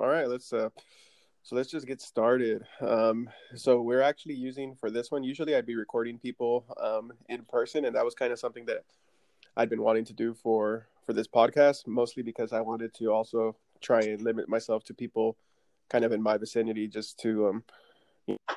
[0.00, 0.68] All right, let's uh
[1.42, 2.64] so let's just get started.
[2.80, 7.44] Um so we're actually using for this one usually I'd be recording people um in
[7.44, 8.84] person and that was kind of something that
[9.56, 13.56] I'd been wanting to do for for this podcast mostly because I wanted to also
[13.80, 15.36] try and limit myself to people
[15.88, 17.64] kind of in my vicinity just to um
[18.26, 18.56] you know,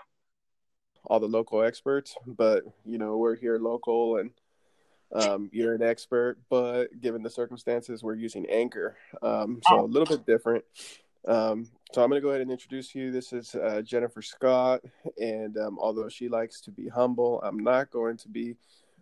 [1.05, 4.31] all the local experts, but you know, we're here local and
[5.11, 8.95] um, you're an expert, but given the circumstances, we're using Anchor.
[9.23, 10.63] Um, so a little bit different.
[11.27, 13.11] Um, so I'm going to go ahead and introduce you.
[13.11, 14.81] This is uh, Jennifer Scott,
[15.19, 18.55] and um, although she likes to be humble, I'm not going to be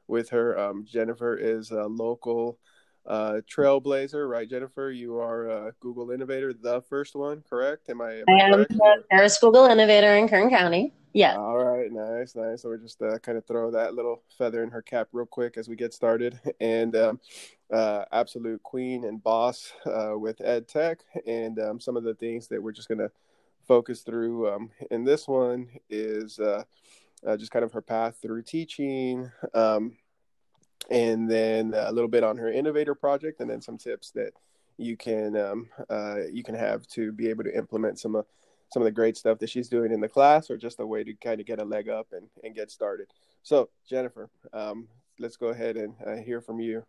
[0.07, 0.57] with her.
[0.57, 2.57] Um, Jennifer is a local
[3.07, 4.91] uh, trailblazer, right, Jennifer?
[4.91, 7.89] You are a Google Innovator, the first one, correct?
[7.89, 8.15] Am I?
[8.15, 10.93] Am I, I am the first Google Innovator in Kern County.
[11.13, 11.35] Yeah.
[11.35, 12.61] All right, nice, nice.
[12.61, 15.57] So we're just uh, kind of throw that little feather in her cap real quick
[15.57, 16.39] as we get started.
[16.59, 17.19] And um,
[17.73, 22.47] uh, absolute queen and boss uh, with Ed Tech, and um, some of the things
[22.49, 23.11] that we're just going to
[23.67, 26.63] focus through um, in this one is uh,
[27.25, 29.97] uh, just kind of her path through teaching, um,
[30.89, 34.33] and then a little bit on her innovator project, and then some tips that
[34.77, 38.25] you can um, uh, you can have to be able to implement some of
[38.71, 41.03] some of the great stuff that she's doing in the class or just a way
[41.03, 43.07] to kind of get a leg up and, and get started.
[43.43, 44.87] So, Jennifer, um,
[45.19, 46.83] let's go ahead and uh, hear from you.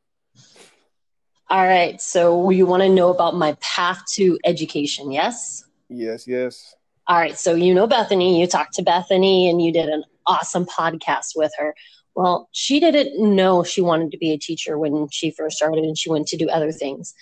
[1.50, 2.00] All right.
[2.00, 5.64] So, you want to know about my path to education, yes?
[5.88, 6.74] Yes, yes.
[7.06, 7.38] All right.
[7.38, 11.52] So, you know Bethany, you talked to Bethany and you did an awesome podcast with
[11.58, 11.74] her.
[12.18, 15.96] Well, she didn't know she wanted to be a teacher when she first started and
[15.96, 17.14] she went to do other things.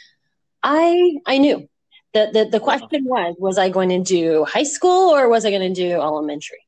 [0.62, 1.68] I I knew
[2.14, 5.50] the, the, the question was, was I going to do high school or was I
[5.50, 6.64] going to do elementary?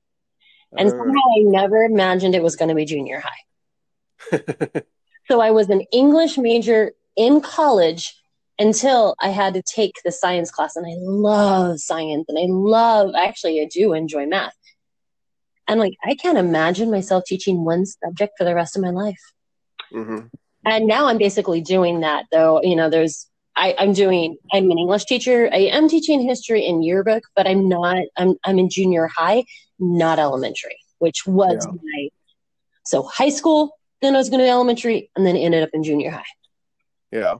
[0.77, 4.43] And uh, somehow I never imagined it was going to be junior high.
[5.31, 8.15] so I was an English major in college
[8.59, 10.77] until I had to take the science class.
[10.77, 14.58] And I love science and I love, actually, I do enjoy math.
[15.69, 19.21] And like, I can't imagine myself teaching one subject for the rest of my life.
[19.93, 20.27] Mm-hmm.
[20.65, 22.62] And now I'm basically doing that, though.
[22.62, 25.49] You know, there's I, am doing I'm an English teacher.
[25.53, 29.45] I am teaching history in yearbook, but I'm not I'm I'm in junior high,
[29.78, 31.73] not elementary, which was yeah.
[31.73, 32.09] my
[32.84, 36.11] so high school, then I was gonna do elementary, and then ended up in junior
[36.11, 36.25] high.
[37.11, 37.34] Yeah.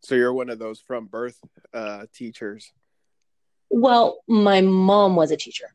[0.00, 1.38] So you're one of those from birth
[1.72, 2.72] uh teachers.
[3.70, 5.66] Well, my mom was a teacher.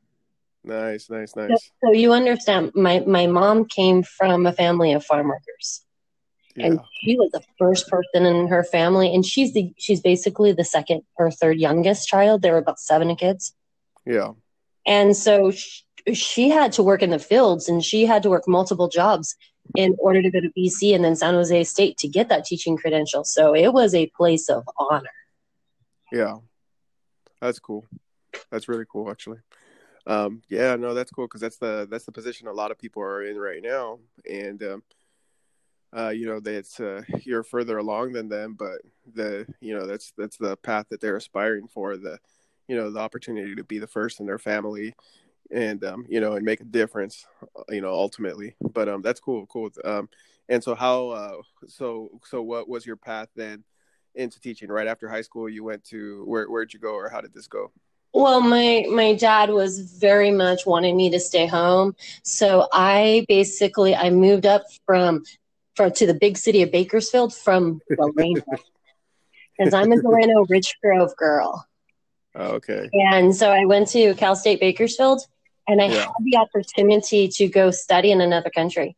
[0.63, 1.49] Nice, nice, nice.
[1.49, 5.83] So, so you understand my my mom came from a family of farm workers.
[6.55, 6.65] Yeah.
[6.65, 10.65] and she was the first person in her family and she's the she's basically the
[10.65, 12.41] second or third youngest child.
[12.41, 13.53] There were about seven kids.
[14.05, 14.31] Yeah.
[14.85, 15.83] And so she,
[16.13, 19.35] she had to work in the fields and she had to work multiple jobs
[19.75, 22.75] in order to go to bc and then san jose state to get that teaching
[22.75, 23.23] credential.
[23.23, 25.09] So it was a place of honor.
[26.11, 26.39] Yeah.
[27.39, 27.85] That's cool.
[28.51, 29.39] That's really cool actually
[30.07, 33.01] um yeah no that's cool because that's the that's the position a lot of people
[33.01, 33.99] are in right now.
[34.29, 34.83] And um
[35.93, 38.81] uh, you know that's uh, you're further along than them but
[39.13, 42.17] the you know that's that's the path that they're aspiring for the
[42.67, 44.93] you know the opportunity to be the first in their family
[45.51, 47.25] and um, you know and make a difference
[47.57, 48.55] uh, you know ultimately.
[48.61, 49.69] But um that's cool cool.
[49.83, 50.07] Um
[50.47, 53.63] and so how uh so so what was your path then
[54.15, 54.69] into teaching?
[54.69, 57.47] Right after high school you went to where where'd you go or how did this
[57.47, 57.71] go
[58.13, 63.95] well my my dad was very much wanting me to stay home so i basically
[63.95, 65.23] i moved up from
[65.75, 68.43] for, to the big city of Bakersfield from Delano.
[69.57, 71.67] Because I'm a Delano Richgrove girl.
[72.33, 72.89] Oh, okay.
[72.93, 75.21] And so I went to Cal State Bakersfield
[75.67, 75.99] and I yeah.
[75.99, 78.95] had the opportunity to go study in another country.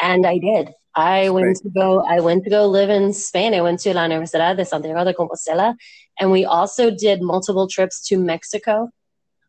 [0.00, 0.74] And I did.
[0.96, 3.52] I went to go I went to go live in Spain.
[3.54, 5.74] I went to La Universidad de Santiago de Compostela
[6.18, 8.88] and we also did multiple trips to Mexico.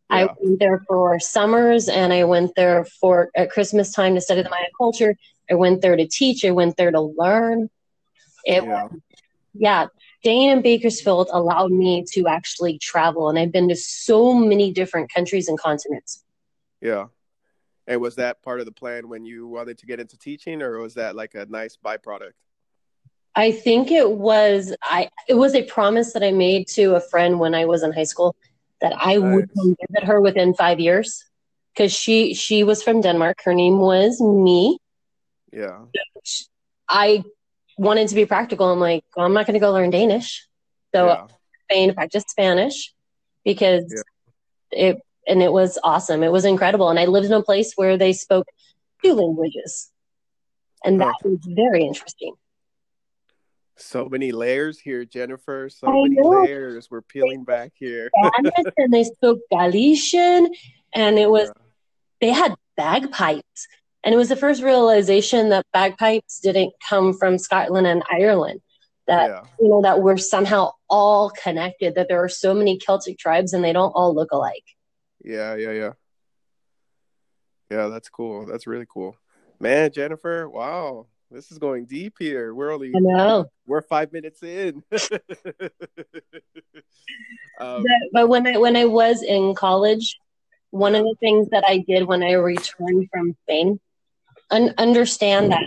[0.10, 0.18] Yeah.
[0.18, 4.42] I went there for summers and I went there for at Christmas time to study
[4.42, 5.16] the Maya culture
[5.50, 6.44] I went there to teach.
[6.46, 7.70] I went there to learn.
[8.46, 8.88] It yeah.
[9.54, 9.88] yeah,
[10.22, 15.14] staying in Bakersfield allowed me to actually travel, and I've been to so many different
[15.14, 16.24] countries and continents.
[16.82, 17.06] Yeah.
[17.88, 20.80] And was that part of the plan when you wanted to get into teaching, or
[20.80, 22.34] was that like a nice byproduct?
[23.36, 27.40] I think it was I it was a promise that I made to a friend
[27.40, 28.36] when I was in high school
[28.82, 29.34] that I nice.
[29.34, 31.24] would visit her within five years
[31.74, 33.38] because she she was from Denmark.
[33.44, 34.80] Her name was Me,
[35.52, 35.80] yeah.
[36.90, 37.24] I
[37.78, 38.72] wanted to be practical.
[38.72, 40.48] I'm like, well, I'm not going to go learn Danish.
[40.94, 41.28] So yeah.
[41.64, 42.94] Spain practice Spanish
[43.44, 44.04] because
[44.72, 44.90] yeah.
[44.90, 46.24] it, and it was awesome.
[46.24, 46.90] It was incredible.
[46.90, 48.48] And I lived in a place where they spoke
[49.04, 49.92] two languages.
[50.84, 52.34] And that was very interesting.
[53.76, 55.70] So many layers here, Jennifer.
[55.70, 56.42] So I many know.
[56.42, 56.90] layers.
[56.90, 58.10] We're peeling back here.
[58.78, 60.52] and they spoke Galician,
[60.94, 61.64] and it was yeah.
[62.22, 63.68] they had bagpipes,
[64.04, 68.62] and it was the first realization that bagpipes didn't come from Scotland and Ireland.
[69.06, 69.44] That yeah.
[69.60, 71.96] you know that we're somehow all connected.
[71.96, 74.64] That there are so many Celtic tribes, and they don't all look alike.
[75.24, 75.92] Yeah, yeah, yeah.
[77.70, 78.46] Yeah, that's cool.
[78.46, 79.18] That's really cool.
[79.60, 81.08] Man, Jennifer, wow.
[81.30, 82.54] This is going deep here.
[82.54, 83.46] We're only I know.
[83.66, 84.82] We're five minutes in.
[87.60, 87.84] um, but,
[88.14, 90.18] but when I when I was in college,
[90.70, 93.80] one of the things that I did when I returned from Spain,
[94.52, 95.64] un- understand that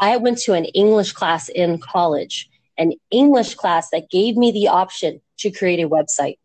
[0.00, 2.48] I went to an English class in college,
[2.78, 6.38] an English class that gave me the option to create a website.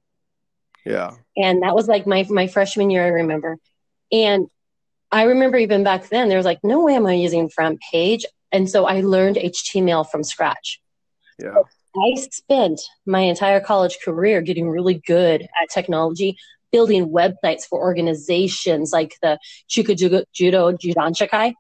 [0.86, 1.16] Yeah.
[1.38, 3.58] And that was like my my freshman year, I remember.
[4.12, 4.48] And
[5.12, 8.26] I remember even back then, there was like, no way am I using front page.
[8.52, 10.82] And so I learned HTML from scratch.
[11.40, 11.56] Yeah.
[11.96, 16.38] I spent my entire college career getting really good at technology,
[16.72, 19.38] building websites for organizations like the
[19.70, 19.96] Chuka
[20.34, 21.54] Judo Judanchakai.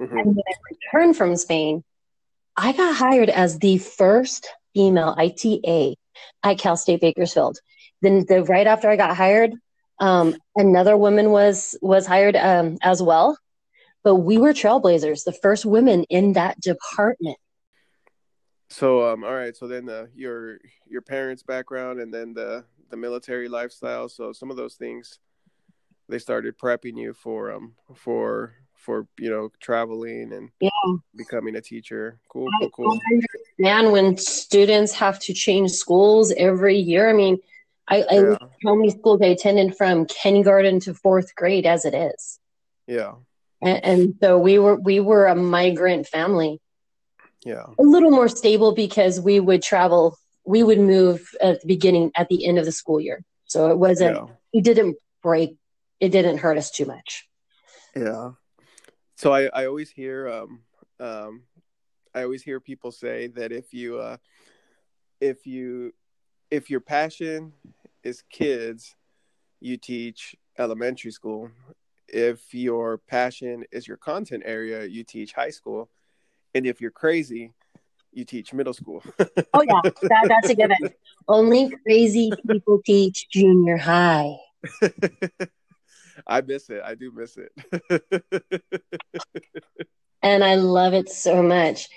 [0.00, 0.18] Mm-hmm.
[0.18, 1.82] And when I returned from Spain,
[2.56, 5.96] I got hired as the first female ITA
[6.44, 7.58] at Cal State Bakersfield.
[8.04, 9.54] Then the, right after I got hired,
[9.98, 13.38] um, another woman was was hired um, as well,
[14.02, 17.38] but we were trailblazers, the first women in that department.
[18.68, 19.56] So, um, all right.
[19.56, 24.08] So then the, your your parents' background, and then the the military lifestyle.
[24.08, 25.18] So some of those things,
[26.08, 30.68] they started prepping you for um for for you know traveling and yeah.
[31.16, 32.18] becoming a teacher.
[32.28, 33.00] Cool, cool, cool.
[33.58, 37.38] Man, when students have to change schools every year, I mean,
[37.88, 38.36] I, I yeah.
[38.64, 42.38] how many schools I attended from kindergarten to fourth grade as it is.
[42.86, 43.14] Yeah.
[43.62, 46.60] And, and, so we were we were a migrant family.
[47.44, 47.66] Yeah.
[47.78, 50.16] A little more stable because we would travel.
[50.46, 53.22] We would move at the beginning, at the end of the school year.
[53.46, 54.16] So it wasn't.
[54.16, 54.34] Yeah.
[54.52, 55.56] It didn't break.
[56.00, 57.26] It didn't hurt us too much.
[57.94, 58.32] Yeah.
[59.16, 60.60] So I I always hear um
[61.00, 61.42] um
[62.14, 64.16] I always hear people say that if you uh
[65.20, 65.92] if you
[66.54, 67.52] if your passion
[68.04, 68.94] is kids,
[69.60, 71.50] you teach elementary school.
[72.06, 75.90] If your passion is your content area, you teach high school.
[76.54, 77.50] And if you're crazy,
[78.12, 79.02] you teach middle school.
[79.52, 80.76] oh yeah, that, that's a given.
[81.28, 84.36] Only crazy people teach junior high.
[86.28, 86.82] I miss it.
[86.84, 87.50] I do miss it.
[90.22, 91.88] and I love it so much.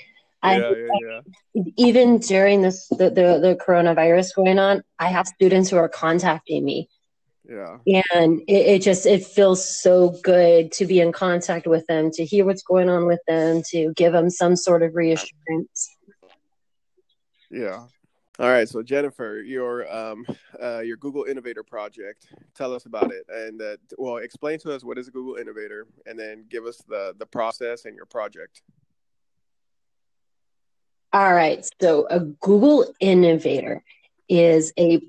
[0.43, 1.63] I, yeah, yeah.
[1.77, 6.63] even during this the, the, the coronavirus going on, I have students who are contacting
[6.63, 6.89] me.
[7.49, 7.77] Yeah.
[8.13, 12.25] And it, it, just it feels so good to be in contact with them, to
[12.25, 15.95] hear what's going on with them, to give them some sort of reassurance.
[17.49, 17.85] Yeah.
[18.39, 20.23] All right, so Jennifer, your um,
[20.61, 22.27] uh, your Google Innovator project.
[22.53, 25.87] Tell us about it, and uh, well, explain to us what is a Google Innovator,
[26.05, 28.61] and then give us the the process and your project.
[31.17, 31.67] All right.
[31.81, 33.83] So a Google innovator
[34.29, 35.01] is a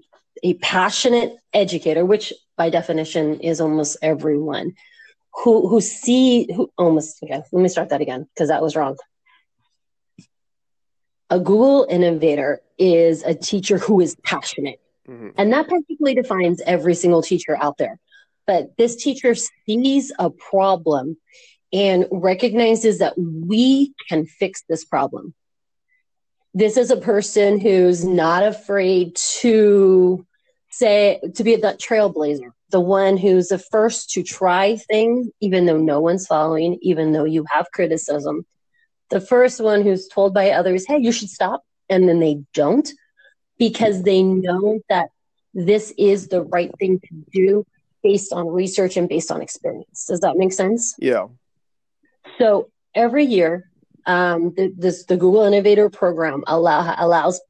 [0.43, 4.72] a passionate educator, which by definition is almost everyone
[5.34, 8.96] who who see who almost okay, let me start that again because that was wrong.
[11.28, 14.80] A Google innovator is a teacher who is passionate.
[15.06, 15.28] Mm-hmm.
[15.37, 18.00] And that practically defines every single teacher out there.
[18.47, 21.18] But this teacher sees a problem
[21.71, 25.35] and recognizes that we can fix this problem
[26.58, 30.26] this is a person who's not afraid to
[30.70, 35.78] say to be that trailblazer the one who's the first to try things even though
[35.78, 38.44] no one's following even though you have criticism.
[39.10, 42.90] The first one who's told by others hey you should stop and then they don't
[43.56, 45.10] because they know that
[45.54, 47.64] this is the right thing to do
[48.02, 50.06] based on research and based on experience.
[50.06, 50.94] Does that make sense?
[50.98, 51.28] Yeah.
[52.38, 53.70] So every year
[54.08, 57.40] um, the, this, the Google Innovator Program allow, allows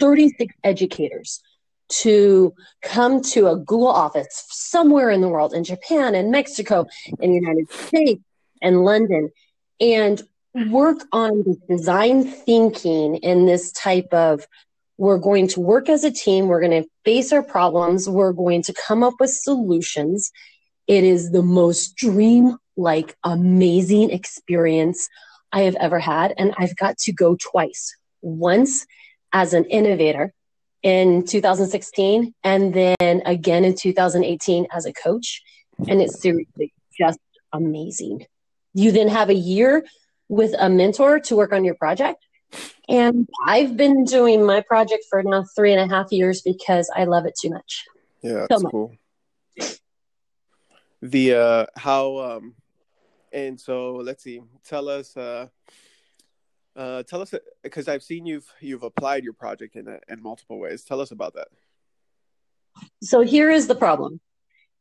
[0.00, 1.42] 36 educators
[1.88, 6.86] to come to a Google office somewhere in the world, in Japan, in Mexico,
[7.20, 8.22] in the United States,
[8.62, 9.30] and London,
[9.80, 10.22] and
[10.70, 14.46] work on design thinking in this type of
[14.96, 18.62] we're going to work as a team, we're going to face our problems, we're going
[18.62, 20.30] to come up with solutions.
[20.86, 25.08] It is the most dream like amazing experience
[25.54, 26.34] I have ever had.
[26.36, 28.86] And I've got to go twice once
[29.32, 30.34] as an innovator
[30.82, 35.42] in 2016, and then again in 2018 as a coach.
[35.88, 37.18] And it's seriously just
[37.52, 38.26] amazing.
[38.74, 39.86] You then have a year
[40.28, 42.26] with a mentor to work on your project.
[42.88, 47.04] And I've been doing my project for now three and a half years because I
[47.04, 47.84] love it too much.
[48.22, 48.92] Yeah, that's so cool.
[51.02, 52.54] The uh how um
[53.34, 55.48] and so let's see, tell us uh
[56.76, 60.84] uh tell us because I've seen you've you've applied your project in in multiple ways.
[60.84, 61.48] Tell us about that.
[63.02, 64.20] So here is the problem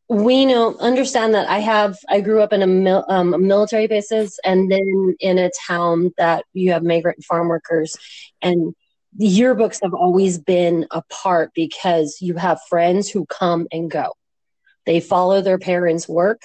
[0.09, 4.39] we know understand that I have I grew up in a, mil, um, military bases
[4.43, 7.95] and then in a town that you have migrant farm workers
[8.41, 8.75] and
[9.19, 14.13] yearbooks have always been a part because you have friends who come and go.
[14.85, 16.41] They follow their parents' work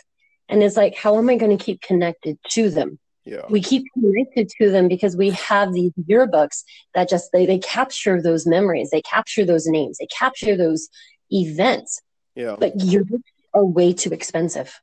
[0.48, 2.98] and it's like how am I going to keep connected to them?
[3.24, 3.42] Yeah.
[3.50, 6.64] We keep connected to them because we have these yearbooks
[6.94, 10.88] that just they, they capture those memories, they capture those names, they capture those
[11.30, 12.00] events.
[12.34, 12.56] Yeah.
[12.58, 14.80] But yearbooks are way too expensive.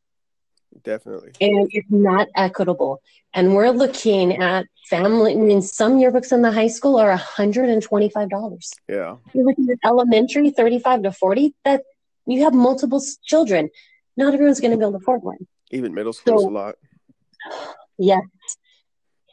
[0.84, 1.32] Definitely.
[1.42, 3.02] And it's not equitable.
[3.34, 8.70] And we're looking at family, I mean, some yearbooks in the high school are $125.
[8.88, 9.16] Yeah.
[9.34, 11.82] You're looking at elementary, 35 to 40, that
[12.28, 13.70] you have multiple children.
[14.18, 15.48] Not everyone's going to be able to afford one.
[15.76, 16.76] Even middle school so, a lot.
[17.98, 18.24] Yes.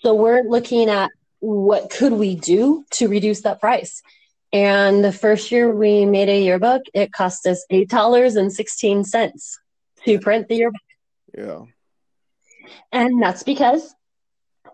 [0.02, 4.02] So we're looking at what could we do to reduce that price.
[4.52, 9.04] And the first year we made a yearbook, it cost us eight dollars and sixteen
[9.04, 9.58] cents
[10.04, 10.88] to print the yearbook.
[11.36, 11.62] Yeah.
[12.90, 13.94] And that's because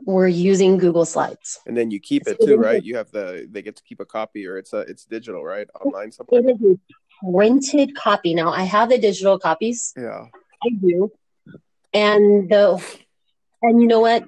[0.04, 1.60] we're using Google Slides.
[1.66, 2.82] And then you keep it too, right?
[2.82, 5.68] You have the they get to keep a copy, or it's a it's digital, right?
[5.84, 6.40] Online somewhere.
[6.40, 8.34] It is a printed copy.
[8.34, 9.92] Now I have the digital copies.
[9.96, 10.26] Yeah.
[10.64, 11.12] I do.
[11.92, 12.84] And the
[13.62, 14.24] and you know what?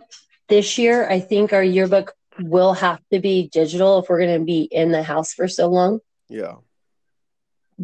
[0.49, 4.45] This year I think our yearbook will have to be digital if we're going to
[4.45, 6.00] be in the house for so long.
[6.29, 6.57] Yeah.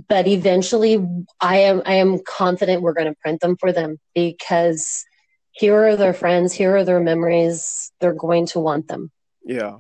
[0.09, 1.05] But eventually
[1.41, 5.05] I am I am confident we're going to print them for them because
[5.53, 7.93] here are their friends, here are their memories.
[8.01, 9.11] They're going to want them.
[9.43, 9.79] Yeah.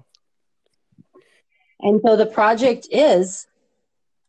[1.80, 3.46] And so the project is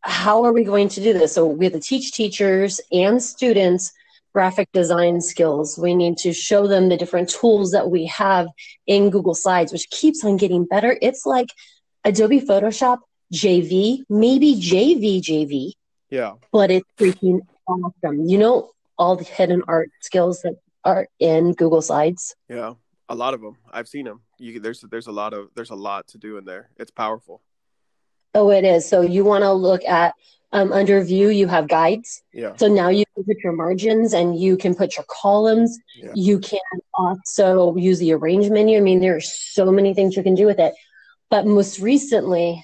[0.01, 1.33] how are we going to do this?
[1.33, 3.93] So we have to teach teachers and students
[4.37, 5.79] graphic design skills.
[5.79, 8.45] We need to show them the different tools that we have
[8.85, 10.95] in Google Slides, which keeps on getting better.
[11.01, 11.49] It's like
[12.05, 12.99] Adobe Photoshop
[13.33, 15.71] JV, maybe JV JV.
[16.11, 16.33] Yeah.
[16.51, 18.29] But it's freaking awesome.
[18.29, 22.35] You know all the hidden art skills that are in Google Slides.
[22.47, 22.73] Yeah,
[23.09, 23.57] a lot of them.
[23.73, 24.21] I've seen them.
[24.37, 26.69] You there's there's a lot of there's a lot to do in there.
[26.77, 27.41] It's powerful.
[28.35, 28.87] Oh, it is.
[28.87, 30.13] So you want to look at
[30.51, 32.21] um, under view, you have guides.
[32.33, 32.55] Yeah.
[32.55, 35.77] So now you can put your margins and you can put your columns.
[35.95, 36.11] Yeah.
[36.15, 36.59] You can
[36.93, 38.77] also use the arrange menu.
[38.77, 40.73] I mean, there are so many things you can do with it.
[41.29, 42.63] But most recently,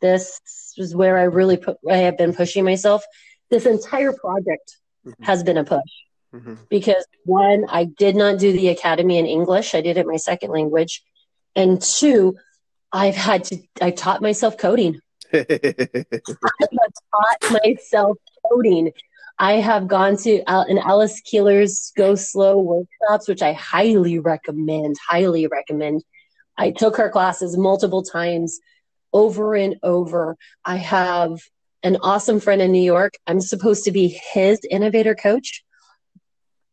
[0.00, 0.40] this
[0.76, 3.02] is where I really put, I have been pushing myself.
[3.48, 4.76] This entire project
[5.06, 5.22] mm-hmm.
[5.24, 5.80] has been a push.
[6.34, 6.54] Mm-hmm.
[6.68, 9.74] Because one, I did not do the academy in English.
[9.74, 11.02] I did it my second language.
[11.56, 12.36] And two,
[12.92, 15.00] I've had to, I taught myself coding.
[15.34, 18.18] I have taught myself
[18.50, 18.92] coding.
[19.38, 24.96] I have gone to an Alice Keeler's Go Slow workshops, which I highly recommend.
[25.08, 26.04] Highly recommend.
[26.58, 28.60] I took her classes multiple times,
[29.12, 30.36] over and over.
[30.64, 31.38] I have
[31.82, 33.14] an awesome friend in New York.
[33.26, 35.64] I'm supposed to be his innovator coach,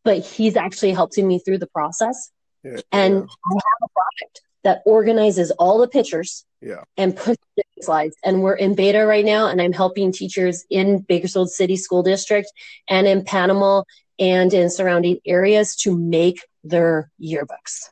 [0.03, 2.31] but he's actually helping me through the process.
[2.63, 3.19] Yeah, and yeah.
[3.21, 6.83] I have a product that organizes all the pictures yeah.
[6.97, 7.41] and puts
[7.81, 8.15] slides.
[8.23, 12.51] And we're in beta right now, and I'm helping teachers in Bakersfield City School District
[12.87, 13.83] and in Panama
[14.19, 17.89] and in surrounding areas to make their yearbooks.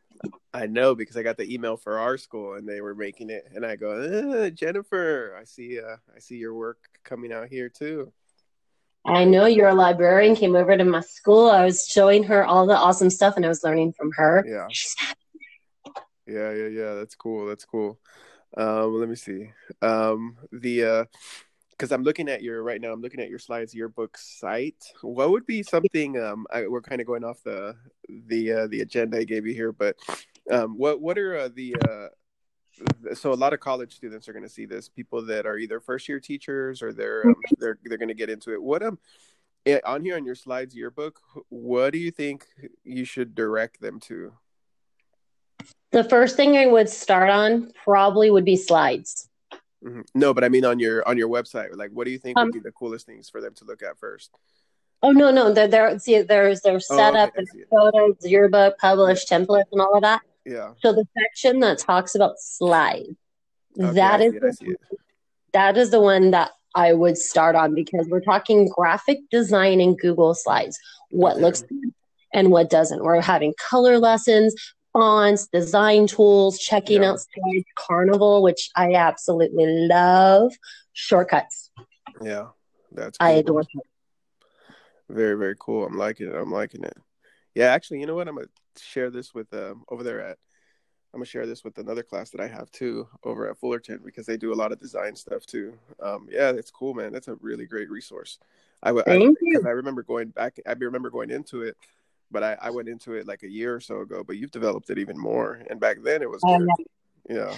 [0.54, 3.46] I know because I got the email for our school and they were making it,
[3.54, 7.70] and I go, uh, Jennifer, I see, uh, I see your work coming out here
[7.70, 8.12] too.
[9.06, 10.36] I know you're a librarian.
[10.36, 11.50] Came over to my school.
[11.50, 14.44] I was showing her all the awesome stuff, and I was learning from her.
[14.48, 14.68] Yeah.
[16.26, 16.94] Yeah, yeah, yeah.
[16.96, 17.46] That's cool.
[17.46, 18.00] That's cool.
[18.58, 19.52] Um, let me see.
[19.82, 21.06] Um, the uh,
[21.72, 22.94] because I'm looking at your right now.
[22.94, 24.84] I'm looking at your slides yearbook site.
[25.02, 26.18] What would be something?
[26.18, 27.76] Um, I, we're kind of going off the
[28.28, 29.98] the uh, the agenda I gave you here, but
[30.50, 32.08] um, what what are uh, the uh,
[33.14, 34.90] so a lot of college students are going to see this.
[34.90, 38.30] People that are either first year teachers or they're um, they're they're going to get
[38.30, 38.62] into it.
[38.62, 38.98] What um
[39.66, 41.20] eh, on here on your slides yearbook,
[41.50, 42.46] what do you think
[42.84, 44.34] you should direct them to?
[45.92, 49.30] The first thing I would start on probably would be slides.
[49.84, 50.02] Mm-hmm.
[50.14, 52.48] No, but I mean on your on your website, like what do you think um,
[52.48, 54.32] would be the coolest things for them to look at first?
[55.04, 59.40] Oh no, no, there, there see there's their setup, oh, okay, photos, yearbook, published yeah.
[59.40, 60.22] templates, and all of that.
[60.46, 60.72] Yeah.
[60.82, 63.16] So the section that talks about slides,
[63.80, 64.76] okay, that is the,
[65.54, 69.96] that is the one that I would start on because we're talking graphic design in
[69.96, 70.80] Google Slides.
[71.10, 71.42] What okay.
[71.42, 71.94] looks good
[72.34, 73.04] and what doesn't.
[73.04, 74.56] We're having color lessons
[74.96, 77.12] fonts, design tools, checking Yeah.
[77.12, 80.54] out slides, Carnival, which I absolutely love,
[80.94, 81.72] shortcuts.
[82.22, 82.48] Yeah,
[82.94, 83.82] that's I adore them.
[85.10, 85.86] Very, very cool.
[85.86, 86.36] I'm liking it.
[86.36, 86.98] I'm liking it.
[87.54, 88.30] Yeah, actually, you know what?
[88.30, 88.48] I'm gonna
[88.78, 90.38] share this with um over there at.
[91.14, 94.26] I'm gonna share this with another class that I have too over at Fullerton because
[94.26, 95.78] they do a lot of design stuff too.
[96.02, 97.12] Um, yeah, it's cool, man.
[97.12, 98.40] That's a really great resource.
[98.82, 99.62] I would Thank you.
[99.66, 100.58] I remember going back.
[100.66, 101.76] I remember going into it,
[102.32, 104.24] but I, I went into it like a year or so ago.
[104.26, 106.68] But you've developed it even more, and back then it was good.
[107.30, 107.56] Yeah,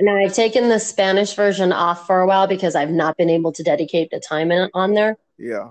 [0.00, 3.52] Now I've taken the Spanish version off for a while because I've not been able
[3.52, 5.16] to dedicate the time in, on there.
[5.38, 5.70] yeah,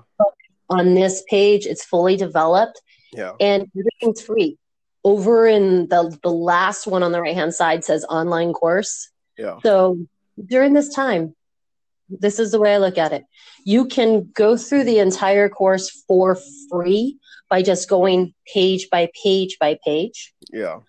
[0.70, 2.82] On this page, it's fully developed
[3.14, 3.34] yeah.
[3.40, 4.58] and everything's free.
[5.04, 9.10] Over in the the last one on the right hand side says online course.
[9.38, 10.00] Yeah, So
[10.46, 11.36] during this time,
[12.10, 13.26] this is the way I look at it.
[13.64, 16.38] You can go through the entire course for
[16.70, 17.18] free
[17.50, 20.34] by just going page by page by page.
[20.52, 20.80] yeah.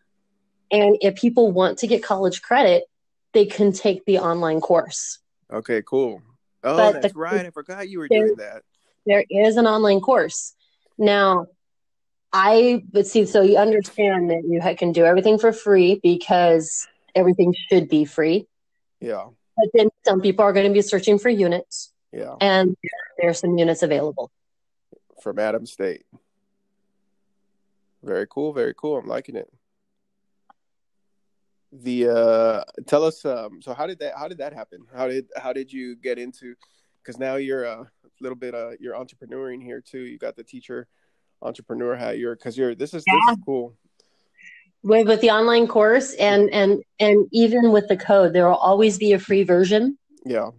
[0.71, 2.85] And if people want to get college credit,
[3.33, 5.19] they can take the online course.
[5.51, 6.21] Okay, cool.
[6.63, 7.47] Oh, But that's the- right.
[7.47, 8.63] I forgot you were there- doing that.
[9.07, 10.55] There is an online course.
[10.99, 11.47] Now,
[12.35, 17.55] I but see, so you understand that you can do everything for free because everything
[17.71, 18.47] should be free.
[19.01, 22.35] Yeah, But then some people are going to be searching for units, yeah.
[22.43, 22.77] and
[23.19, 24.31] there are some units available.
[25.23, 26.05] From Adams State.
[28.03, 28.53] Very cool.
[28.53, 28.97] Very cool.
[28.99, 29.49] I'm liking it.
[31.73, 33.25] The uh, tell us.
[33.25, 34.15] Um, so how did that?
[34.17, 34.87] How did that happen?
[34.95, 36.55] How did how did you get into?
[37.03, 37.87] Because now you're a
[38.21, 40.01] little bit uh, you're entrepreneuring here too.
[40.01, 40.87] You got the teacher
[41.43, 42.19] entrepreneur hat.
[42.19, 43.75] You're because you're this is this is cool.
[44.83, 48.97] with, with the online course and and and even with the code there will always
[48.97, 50.51] be a free version Yeah,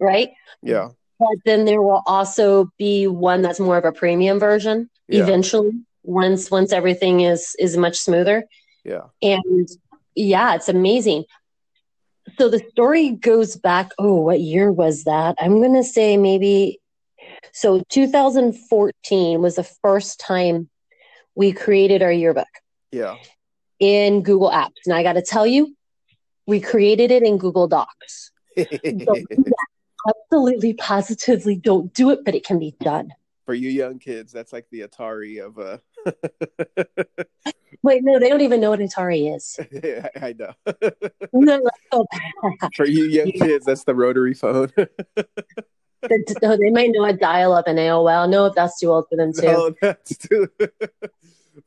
[0.00, 0.30] right
[0.62, 5.22] yeah, but then there will also be one that's more of a premium version Yeah.
[5.22, 5.72] eventually
[6.08, 8.44] once once everything is is much smoother
[8.84, 9.02] yeah.
[9.22, 9.68] and
[10.14, 11.24] yeah it's amazing
[12.38, 16.80] so the story goes back oh what year was that i'm going to say maybe
[17.52, 20.70] so 2014 was the first time
[21.34, 22.48] we created our yearbook
[22.90, 23.16] Yeah.
[23.78, 24.80] in Google Apps.
[24.86, 25.76] And I got to tell you,
[26.46, 28.32] we created it in Google Docs.
[30.08, 33.12] Absolutely, positively don't do it, but it can be done.
[33.44, 35.78] For you young kids, that's like the Atari of uh
[37.82, 39.58] Wait, no, they don't even know what Atari is.
[40.20, 40.52] I know.
[41.32, 41.60] No.
[42.74, 44.72] For you young kids, that's the rotary phone.
[46.40, 48.30] No, they might know a dial up and AOL.
[48.30, 49.46] No, if that's too old for them too.
[49.46, 50.46] No, that's too.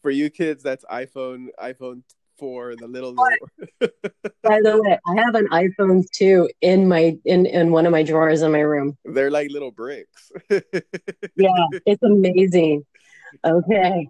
[0.01, 2.03] For you kids, that's iPhone, iPhone
[2.37, 3.13] four, the little.
[3.13, 8.03] By the way, I have an iPhone 2 in my in, in one of my
[8.03, 8.97] drawers in my room.
[9.05, 10.31] they're like little bricks.
[10.49, 12.85] Yeah, it's amazing.
[13.45, 14.09] Okay.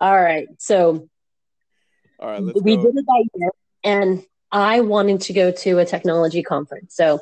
[0.00, 0.48] All right.
[0.58, 1.08] So
[2.20, 2.82] All right, let's we go.
[2.82, 3.50] did it that year
[3.84, 7.20] and i wanted to go to a technology conference so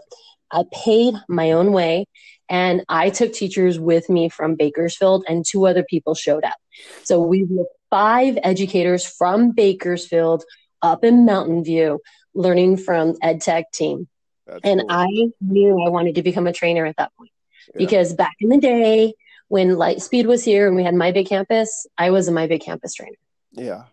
[0.51, 2.07] i paid my own way
[2.49, 6.57] and i took teachers with me from bakersfield and two other people showed up
[7.03, 10.45] so we were five educators from bakersfield
[10.81, 12.01] up in mountain view
[12.35, 14.09] learning from ed tech team
[14.47, 14.91] That's and cool.
[14.91, 17.33] i knew i wanted to become a trainer at that point
[17.75, 17.79] Yeah.
[17.79, 19.13] because back in the day
[19.49, 22.61] when lightspeed was here and we had my big campus i was a my big
[22.61, 23.17] campus trainer
[23.53, 23.85] yeah,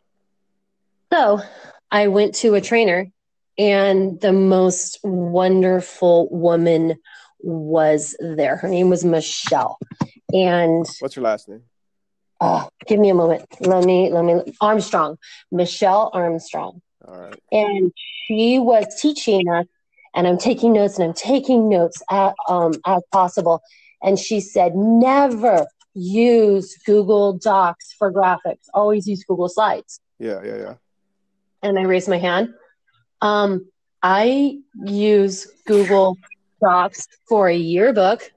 [1.13, 1.41] so
[1.91, 3.05] I went to a trainer,
[3.55, 6.95] and the most wonderful woman
[7.39, 8.55] was there.
[8.55, 9.77] Her name was Michelle.
[10.33, 11.61] And what's your last name?
[12.41, 13.45] oh, give me a moment.
[13.59, 15.19] Let me, let me, Armstrong,
[15.51, 16.81] Michelle Armstrong.
[17.07, 17.39] All right.
[17.51, 17.93] And
[18.25, 19.67] she was teaching us,
[20.15, 23.61] and I'm taking notes and I'm taking notes at, um, as possible.
[24.03, 29.99] And she said, never use Google Docs for graphics, always use Google Slides.
[30.19, 30.73] Yeah, yeah, yeah.
[31.61, 32.53] and I raised my hand.
[33.21, 33.67] Um,
[34.01, 36.17] I use Google
[36.61, 38.29] Docs for a yearbook,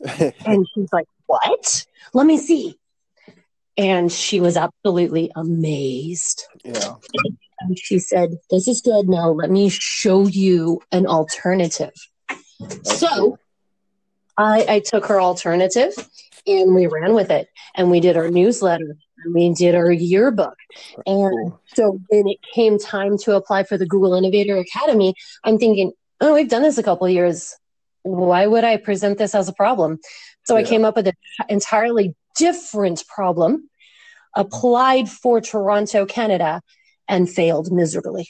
[0.18, 1.86] and she's like, "What?
[2.12, 2.76] Let me see."
[3.76, 6.44] And she was absolutely amazed.
[6.64, 6.94] yeah.
[7.60, 9.08] And she said, "This is good.
[9.08, 11.94] Now let me show you an alternative."
[12.60, 13.38] That's So cool.
[14.36, 15.92] I, I took her alternative,
[16.46, 17.48] and we ran with it.
[17.74, 20.56] And we did our newsletter, and we did our yearbook,
[21.06, 25.14] and So when it came time to apply for the Google Innovator Academy,
[25.44, 27.54] I'm thinking, oh, we've done this a couple of years.
[28.02, 29.98] Why would I present this as a problem?
[30.44, 31.14] So I came up with an
[31.48, 33.70] entirely different problem,
[34.34, 36.62] applied for Toronto, Canada,
[37.06, 38.28] and failed miserably.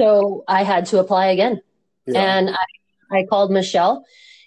[0.00, 1.60] So I had to apply again.
[2.08, 2.38] Yeah.
[2.38, 4.04] And I, I called Michelle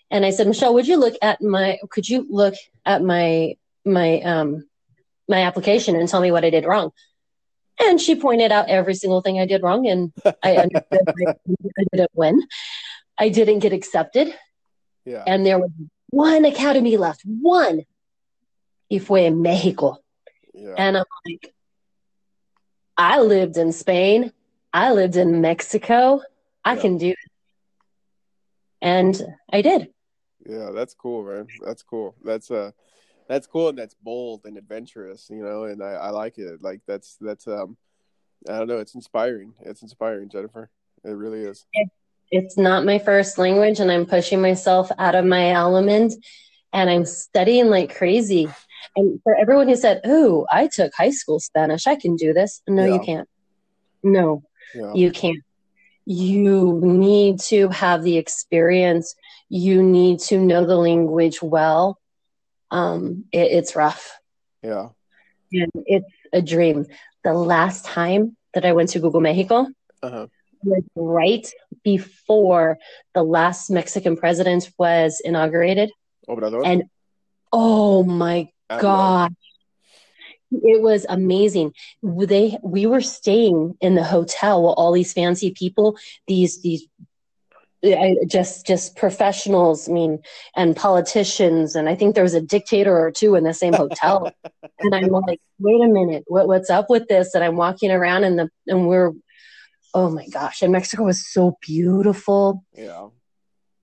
[0.09, 4.21] and I said, Michelle, would you look at my, could you look at my, my,
[4.21, 4.65] um,
[5.29, 6.91] my application and tell me what I did wrong.
[7.79, 10.11] And she pointed out every single thing I did wrong, and
[10.43, 12.41] I understood I didn't win.
[13.17, 14.35] I didn't get accepted.
[15.05, 15.23] Yeah.
[15.25, 15.71] And there was
[16.09, 17.85] one academy left, one.
[18.89, 19.97] Y fue en Mexico.
[20.53, 20.75] Yeah.
[20.77, 21.53] And I'm like,
[22.97, 24.31] I lived in Spain.
[24.73, 26.21] I lived in Mexico.
[26.65, 26.81] I Yeah.
[26.81, 27.15] can do.
[28.81, 29.89] And I did.
[30.45, 31.47] Yeah, that's cool, man.
[31.63, 32.15] That's cool.
[32.23, 32.71] That's uh
[33.27, 36.61] that's cool and that's bold and adventurous, you know, and I, I like it.
[36.61, 37.77] Like that's that's um
[38.49, 39.53] I don't know, it's inspiring.
[39.61, 40.69] It's inspiring, Jennifer.
[41.03, 41.65] It really is.
[42.31, 46.13] It's not my first language, and I'm pushing myself out of my element,
[46.71, 48.49] and I'm studying like crazy.
[48.95, 52.61] And for everyone who said, "Oh, I took high school Spanish, I can do this,"
[52.67, 53.27] no, you can't.
[54.03, 54.93] No, Yeah.
[54.93, 55.43] you can't.
[56.05, 59.15] You need to have the experience.
[59.49, 61.99] You need to know the language well.
[62.71, 64.17] Um, it, it's rough.
[64.63, 64.89] Yeah.
[65.51, 66.85] and it's a dream.
[67.23, 69.67] The last time that I went to Google Mexico
[70.01, 70.27] Uh-huh.
[70.63, 71.51] was right
[71.83, 72.77] before
[73.13, 75.91] the last Mexican president was inaugurated.
[76.29, 76.65] Obrador.
[76.65, 76.83] And
[77.51, 78.49] oh my.
[78.79, 79.35] God.
[80.51, 81.73] It was amazing.
[82.03, 86.87] They we were staying in the hotel with all these fancy people, these these
[87.83, 90.19] I, just just professionals, I mean,
[90.55, 94.31] and politicians, and I think there was a dictator or two in the same hotel.
[94.79, 97.33] and I'm like, wait a minute, what what's up with this?
[97.33, 99.13] And I'm walking around, and the and we're,
[99.93, 102.63] oh my gosh, and Mexico was so beautiful.
[102.73, 103.07] Yeah.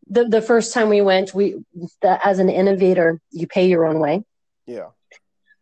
[0.08, 1.56] The the first time we went, we
[2.00, 4.22] the, as an innovator, you pay your own way.
[4.66, 4.90] Yeah.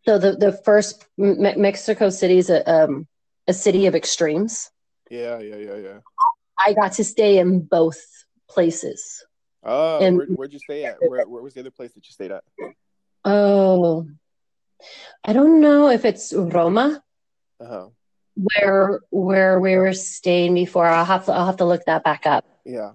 [0.07, 3.07] So the the first Me- Mexico City is a um,
[3.49, 4.71] a city of extremes.
[5.11, 5.99] Yeah, yeah, yeah, yeah.
[6.59, 7.99] I got to stay in both
[8.49, 9.25] places.
[9.65, 10.97] Oh, And- where, where'd you stay at?
[11.01, 12.45] Where, where was the other place that you stayed at?
[13.25, 14.07] Oh,
[15.25, 17.03] I don't know if it's Roma
[17.61, 17.89] Uh-huh.
[18.37, 20.87] where where we were staying before.
[20.87, 22.45] I'll have to I'll have to look that back up.
[22.65, 22.93] Yeah.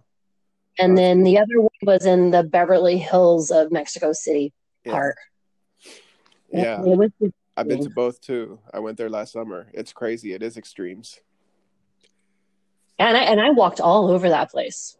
[0.80, 4.54] And then the other one was in the Beverly Hills of Mexico City
[4.86, 4.94] Yeah.
[4.94, 5.16] part.
[6.52, 6.82] Yeah.
[6.84, 8.60] It was just- I've been to both too.
[8.74, 9.68] I went there last summer.
[9.74, 10.34] It's crazy.
[10.34, 11.20] It is extremes.
[12.98, 14.96] and I and I walked all over that place.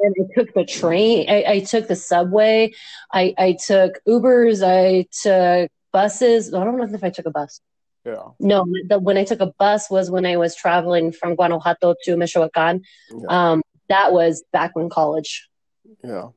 [0.00, 1.28] And I took the train.
[1.28, 2.72] I, I took the subway.
[3.12, 4.62] I, I took Ubers.
[4.62, 6.54] I took buses.
[6.54, 7.60] I don't know if I took a bus.
[8.04, 8.22] Yeah.
[8.40, 12.16] No, the, when I took a bus was when I was traveling from Guanajuato to
[12.16, 12.82] Michoacan.
[13.10, 13.26] Yeah.
[13.52, 15.48] Um, that was back when college.
[16.04, 16.28] Yeah.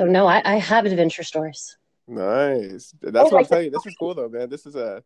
[0.00, 1.76] So no, I, I have adventure stories.
[2.12, 2.94] Nice.
[3.00, 3.70] That's Oh what I'm telling you.
[3.70, 4.48] This is cool though, man.
[4.50, 5.02] This is a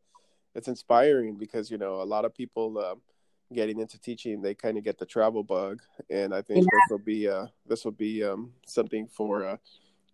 [0.54, 3.00] it's inspiring because you know a lot of people um,
[3.52, 6.70] getting into teaching they kind of get the travel bug, and I think Yeah.
[6.72, 9.56] this will be uh this will be um something for uh,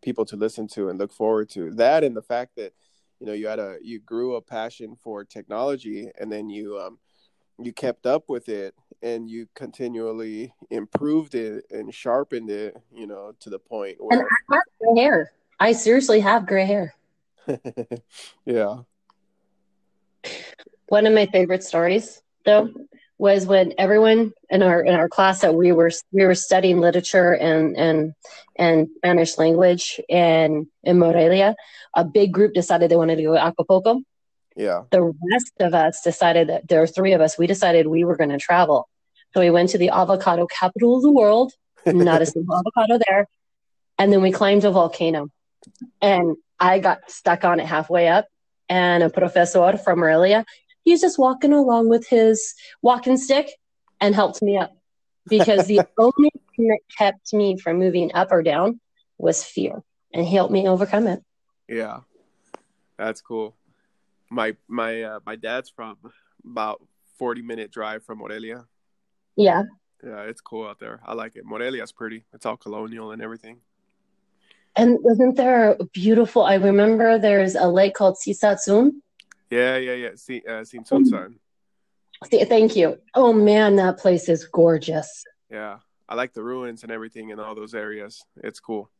[0.02, 1.70] people to listen to and look forward to.
[1.70, 2.74] That and the fact that
[3.20, 6.98] you know you had a you grew a passion for technology, and then you um
[7.58, 13.32] you kept up with it and you continually improved it and sharpened it you know
[13.40, 15.32] to the point where I have gray hair.
[15.62, 16.94] I seriously have gray hair.
[18.44, 18.78] yeah
[20.88, 22.70] One of my favorite stories, though,
[23.16, 27.30] was when everyone in our in our class that we were we were studying literature
[27.48, 28.12] and and
[28.56, 31.54] and Spanish language and in Morelia,
[31.94, 34.00] a big group decided they wanted to go to Acapulco.
[34.56, 37.38] yeah The rest of us decided that there were three of us.
[37.38, 38.88] We decided we were going to travel,
[39.32, 41.52] so we went to the avocado capital of the world.
[41.86, 43.28] Not a single avocado there,
[43.98, 45.28] and then we climbed a volcano,
[46.00, 48.26] and I got stuck on it halfway up.
[48.68, 50.46] And a professor from Morelia,
[50.84, 53.50] he's just walking along with his walking stick
[54.00, 54.72] and helped me up
[55.28, 58.80] because the only thing that kept me from moving up or down
[59.18, 61.22] was fear, and he helped me overcome it.
[61.68, 62.00] Yeah,
[62.98, 63.56] that's cool.
[64.30, 65.96] My my uh, my dad's from
[66.44, 66.82] about
[67.18, 68.66] forty minute drive from Morelia.
[69.36, 69.64] Yeah,
[70.02, 71.00] Yeah, it's cool out there.
[71.06, 71.44] I like it.
[71.44, 72.24] Morelia's pretty.
[72.32, 73.60] It's all colonial and everything.
[74.76, 76.42] And wasn't there a beautiful?
[76.42, 78.92] I remember there's a lake called Sisatsun.
[79.50, 80.08] Yeah, yeah, yeah.
[80.16, 82.98] See, uh, See, Thank you.
[83.14, 85.24] Oh man, that place is gorgeous.
[85.50, 88.24] Yeah, I like the ruins and everything in all those areas.
[88.42, 88.90] It's cool.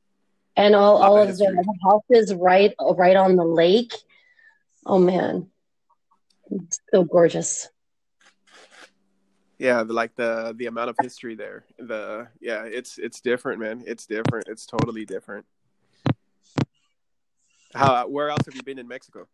[0.56, 3.94] and all, all of the houses right right on the lake.
[4.84, 5.48] Oh man,
[6.50, 7.68] it's so gorgeous.
[9.58, 11.64] Yeah, like the the amount of history there.
[11.78, 13.84] The yeah, it's it's different, man.
[13.86, 14.48] It's different.
[14.48, 15.46] It's totally different.
[17.74, 18.06] How?
[18.08, 19.26] Where else have you been in Mexico?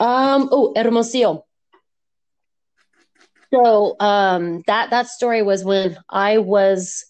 [0.00, 1.46] Um, oh, Hermosillo.
[3.52, 7.04] So um, that that story was when I was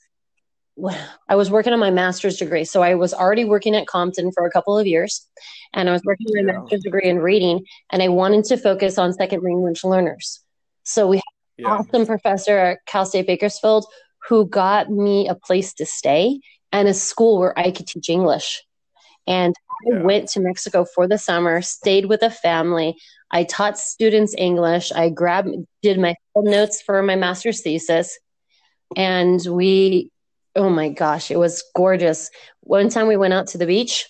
[1.28, 2.64] I was working on my master's degree.
[2.64, 5.28] So I was already working at Compton for a couple of years
[5.74, 6.58] and I was working on my yeah.
[6.58, 10.40] master's degree in reading and I wanted to focus on second language learners.
[10.84, 11.22] So we had
[11.58, 11.66] yeah.
[11.66, 13.84] an awesome professor at Cal State Bakersfield
[14.28, 16.40] who got me a place to stay
[16.72, 18.64] and a school where I could teach English.
[19.26, 19.54] And
[19.86, 22.96] I went to Mexico for the summer, stayed with a family.
[23.30, 24.92] I taught students English.
[24.92, 25.50] I grabbed,
[25.82, 28.18] did my notes for my master's thesis.
[28.96, 30.10] And we
[30.56, 32.30] oh my gosh, it was gorgeous.
[32.60, 34.08] One time we went out to the beach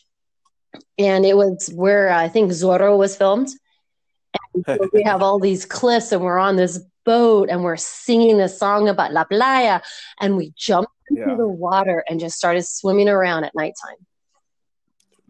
[0.98, 3.48] and it was where uh, I think Zorro was filmed.
[4.66, 8.48] And we have all these cliffs and we're on this boat and we're singing a
[8.48, 9.80] song about La Playa
[10.20, 11.36] and we jumped into yeah.
[11.36, 13.96] the water and just started swimming around at nighttime.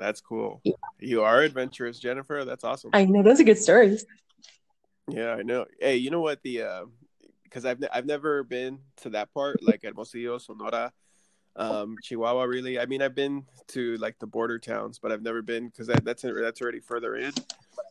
[0.03, 0.61] That's cool.
[0.65, 0.73] Yeah.
[0.99, 2.45] You are adventurous, Jennifer.
[2.45, 2.91] That's awesome.
[2.93, 4.05] I know those are good stories.
[5.09, 5.67] Yeah, I know.
[5.81, 6.85] Hey, you know what the uh
[7.45, 10.93] because I've I've never been to that part, like Hermosillo, Sonora,
[11.55, 12.43] um, Chihuahua.
[12.45, 15.87] Really, I mean, I've been to like the border towns, but I've never been because
[15.87, 17.33] that, that's that's already further in.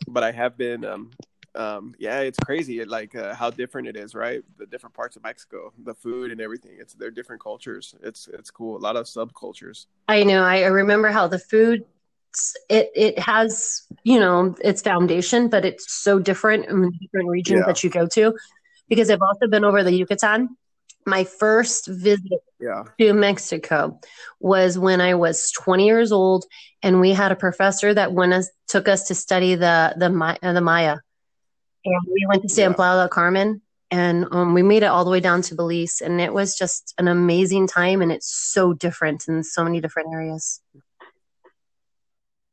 [0.07, 0.83] But I have been.
[0.83, 1.11] Um,
[1.53, 4.41] um, yeah, it's crazy, like uh, how different it is, right?
[4.57, 6.77] The different parts of Mexico, the food and everything.
[6.79, 7.93] It's they're different cultures.
[8.01, 8.77] It's it's cool.
[8.77, 9.87] A lot of subcultures.
[10.07, 10.43] I know.
[10.43, 11.83] I remember how the food
[12.69, 17.65] it it has you know its foundation, but it's so different in different regions yeah.
[17.67, 18.33] that you go to
[18.89, 20.57] because I've also been over the Yucatan.
[21.05, 22.83] My first visit yeah.
[22.99, 23.99] to Mexico
[24.39, 26.45] was when I was 20 years old,
[26.83, 30.53] and we had a professor that went us took us to study the the uh,
[30.53, 30.97] the Maya,
[31.85, 32.75] and we went to San yeah.
[32.75, 36.33] Playa Carmen, and um, we made it all the way down to Belize, and it
[36.33, 40.61] was just an amazing time, and it's so different in so many different areas.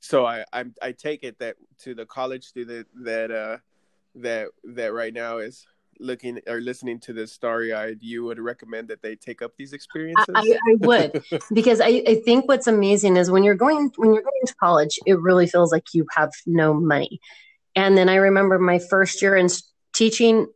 [0.09, 3.59] So I I, I take it that to the college student that uh
[4.15, 5.67] that that right now is
[6.01, 9.75] looking or listening to this starry eyed, you would recommend that they take up these
[9.75, 10.35] experiences?
[10.35, 14.23] I, I would, because I, I think what's amazing is when you're going when you're
[14.23, 17.21] going to college, it really feels like you have no money.
[17.77, 19.49] And then I remember my first year in
[19.95, 20.47] teaching,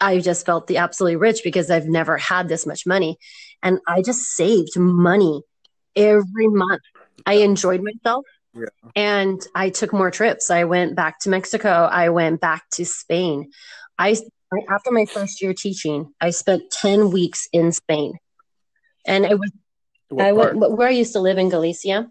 [0.00, 3.18] I just felt the absolutely rich because I've never had this much money,
[3.62, 5.42] and I just saved money
[5.94, 6.82] every month.
[7.24, 8.24] I enjoyed myself.
[8.56, 8.90] Yeah.
[8.94, 10.50] And I took more trips.
[10.50, 11.68] I went back to Mexico.
[11.68, 13.50] I went back to Spain.
[13.98, 14.16] I
[14.70, 18.14] after my first year teaching, I spent 10 weeks in Spain.
[19.06, 19.50] And it was,
[20.18, 22.10] I went, where I used to live in Galicia.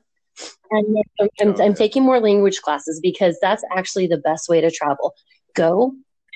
[0.72, 4.70] And I'm, I'm, I'm, taking more language classes because that's actually the best way to
[4.70, 5.14] travel.
[5.54, 5.94] Go,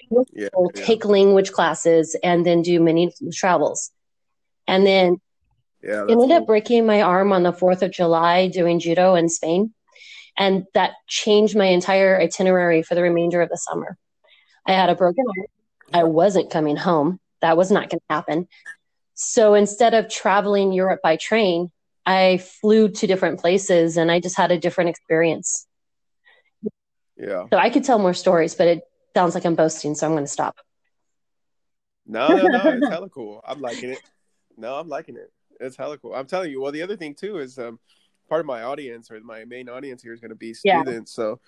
[0.10, 0.48] yeah, yeah.
[0.74, 3.92] take language classes, and then do many travels.
[4.68, 5.18] And then
[5.84, 6.34] yeah, ended cool.
[6.34, 9.74] up breaking my arm on the 4th of July doing judo in Spain.
[10.40, 13.98] And that changed my entire itinerary for the remainder of the summer.
[14.66, 15.48] I had a broken arm.
[15.94, 17.20] I wasn't coming home.
[17.42, 18.48] That was not going to happen.
[19.16, 21.72] So instead of traveling Europe by train,
[22.06, 25.68] I flew to different places and I just had a different experience.
[27.18, 27.48] Yeah.
[27.52, 28.82] So I could tell more stories, but it
[29.14, 30.56] sounds like I'm boasting, so I'm going to stop.
[32.08, 32.62] No, no, no.
[32.70, 33.44] It's hella cool.
[33.46, 34.00] I'm liking it.
[34.58, 35.32] No, I'm liking it.
[35.60, 36.16] It's hella cool.
[36.16, 36.62] I'm telling you.
[36.62, 37.80] Well, the other thing too is um,
[38.30, 41.16] part of my audience or my main audience here is going to be students.
[41.18, 41.24] Yeah.
[41.24, 41.40] So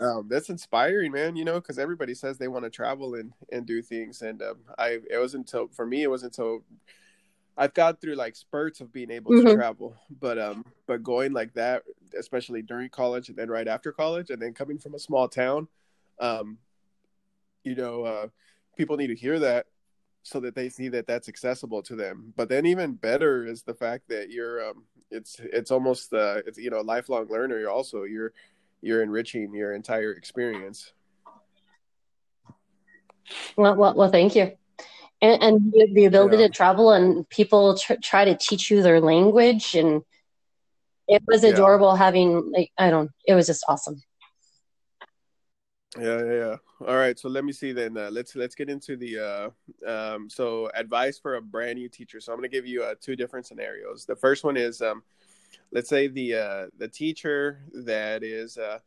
[0.00, 1.36] um, that's inspiring, man.
[1.36, 4.58] You know, because everybody says they want to travel and and do things, and um,
[4.76, 6.62] I it wasn't until for me it wasn't until
[7.56, 9.46] I've got through like spurts of being able mm-hmm.
[9.46, 11.84] to travel, but um, but going like that,
[12.18, 15.68] especially during college and then right after college, and then coming from a small town,
[16.18, 16.58] um,
[17.62, 18.26] you know, uh,
[18.76, 19.66] people need to hear that
[20.24, 22.32] so that they see that that's accessible to them.
[22.34, 26.58] But then even better is the fact that you're um, it's it's almost uh, it's
[26.58, 27.58] you know a lifelong learner.
[27.60, 28.32] You're also you're
[28.80, 30.92] you're enriching your entire experience.
[33.56, 34.52] Well, well, well thank you.
[35.22, 36.48] And, and the ability yeah.
[36.48, 40.02] to travel and people tr- try to teach you their language and
[41.08, 41.98] it was adorable yeah.
[41.98, 44.02] having like I don't it was just awesome.
[45.98, 46.56] Yeah, yeah, yeah.
[46.86, 47.96] All right, so let me see then.
[47.96, 52.20] Uh, let's let's get into the uh, um, so advice for a brand new teacher.
[52.20, 54.04] So I'm going to give you uh, two different scenarios.
[54.04, 55.02] The first one is um,
[55.72, 58.80] let's say the uh, the teacher that is uh,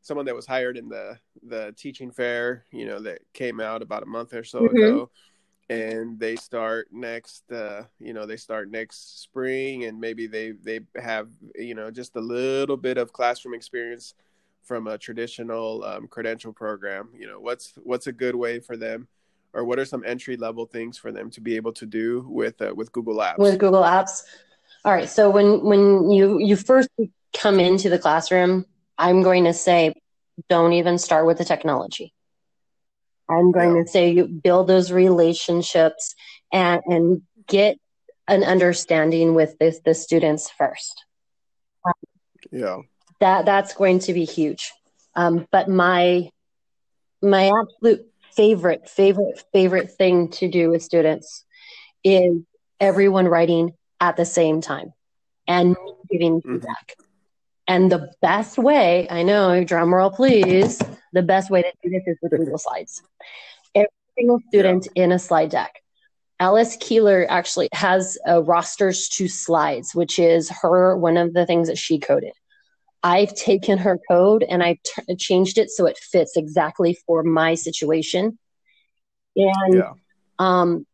[0.00, 4.02] someone that was hired in the the teaching fair, you know, that came out about
[4.02, 4.76] a month or so mm-hmm.
[4.76, 5.10] ago,
[5.70, 10.80] and they start next, uh, you know, they start next spring, and maybe they they
[11.00, 14.14] have you know just a little bit of classroom experience
[14.66, 17.08] from a traditional um, credential program.
[17.16, 19.08] You know, what's what's a good way for them
[19.52, 22.60] or what are some entry level things for them to be able to do with
[22.60, 23.38] uh, with Google Apps?
[23.38, 24.22] With Google Apps,
[24.84, 25.08] all right.
[25.08, 26.88] So when when you you first
[27.36, 28.66] come into the classroom,
[28.98, 29.94] I'm going to say,
[30.48, 32.12] don't even start with the technology.
[33.28, 33.82] I'm going yeah.
[33.82, 36.14] to say you build those relationships
[36.52, 37.78] and and get
[38.28, 41.04] an understanding with this, the students first.
[42.50, 42.78] Yeah.
[43.20, 44.72] That that's going to be huge.
[45.14, 46.30] Um, but my
[47.22, 51.44] my absolute favorite, favorite, favorite thing to do with students
[52.04, 52.42] is
[52.78, 54.92] everyone writing at the same time
[55.48, 55.74] and
[56.10, 56.60] giving Mhm.
[56.60, 56.96] feedback.
[57.66, 60.80] And the best way, I know, drum roll please,
[61.12, 63.02] the best way to do this is with Google Slides.
[63.74, 65.82] Every single student in a slide deck.
[66.38, 71.68] Alice Keeler actually has a rosters to slides, which is her one of the things
[71.68, 72.32] that she coded.
[73.06, 77.54] I've taken her code and I've t- changed it so it fits exactly for my
[77.54, 78.36] situation.
[79.36, 79.92] And Yeah.
[80.40, 80.86] um,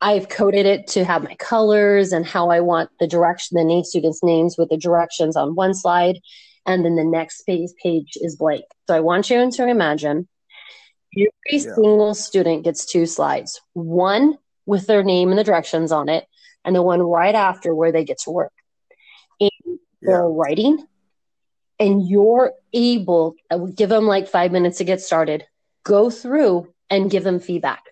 [0.00, 3.84] I've coded it to have my colors and how I want the direction, the name
[3.84, 6.18] students' names with the directions on one slide,
[6.66, 8.64] and then the next page page is blank.
[8.88, 10.26] So I want you to imagine
[11.16, 11.74] every Yeah.
[11.74, 16.26] single student gets two slides, one with their name and the directions on it,
[16.64, 18.52] and the one right after where they get to work.
[19.40, 20.84] And they're writing,
[21.78, 25.44] and you're able uh, give them like five minutes to get started.
[25.84, 27.82] Go through and give them feedback.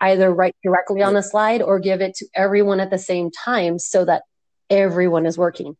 [0.00, 3.78] Either write directly on the slide or give it to everyone at the same time
[3.78, 4.22] so that
[4.68, 5.76] everyone is working.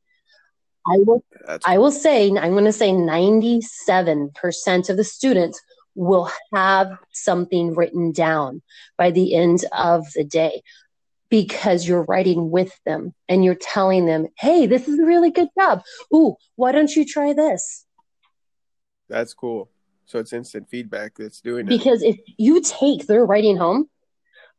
[0.87, 5.61] I will That's I will say I'm going to say 97% of the students
[5.95, 8.63] will have something written down
[8.97, 10.63] by the end of the day
[11.31, 15.49] because you're writing with them and you're telling them, "Hey, this is a really good
[15.59, 15.83] job.
[16.15, 17.87] Ooh, why don't you try this?"
[19.09, 19.69] that's cool.
[20.05, 21.69] So it's instant feedback that's doing it.
[21.69, 23.89] Because if you take their writing home,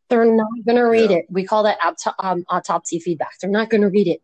[0.10, 1.18] they're not going to read Yeah.
[1.18, 1.26] it.
[1.30, 3.34] We call that auto- um, autopsy feedback.
[3.40, 4.22] They're not going to read it.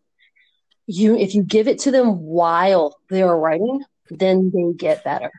[0.85, 5.31] You, if you give it to them while they're writing, then they get better.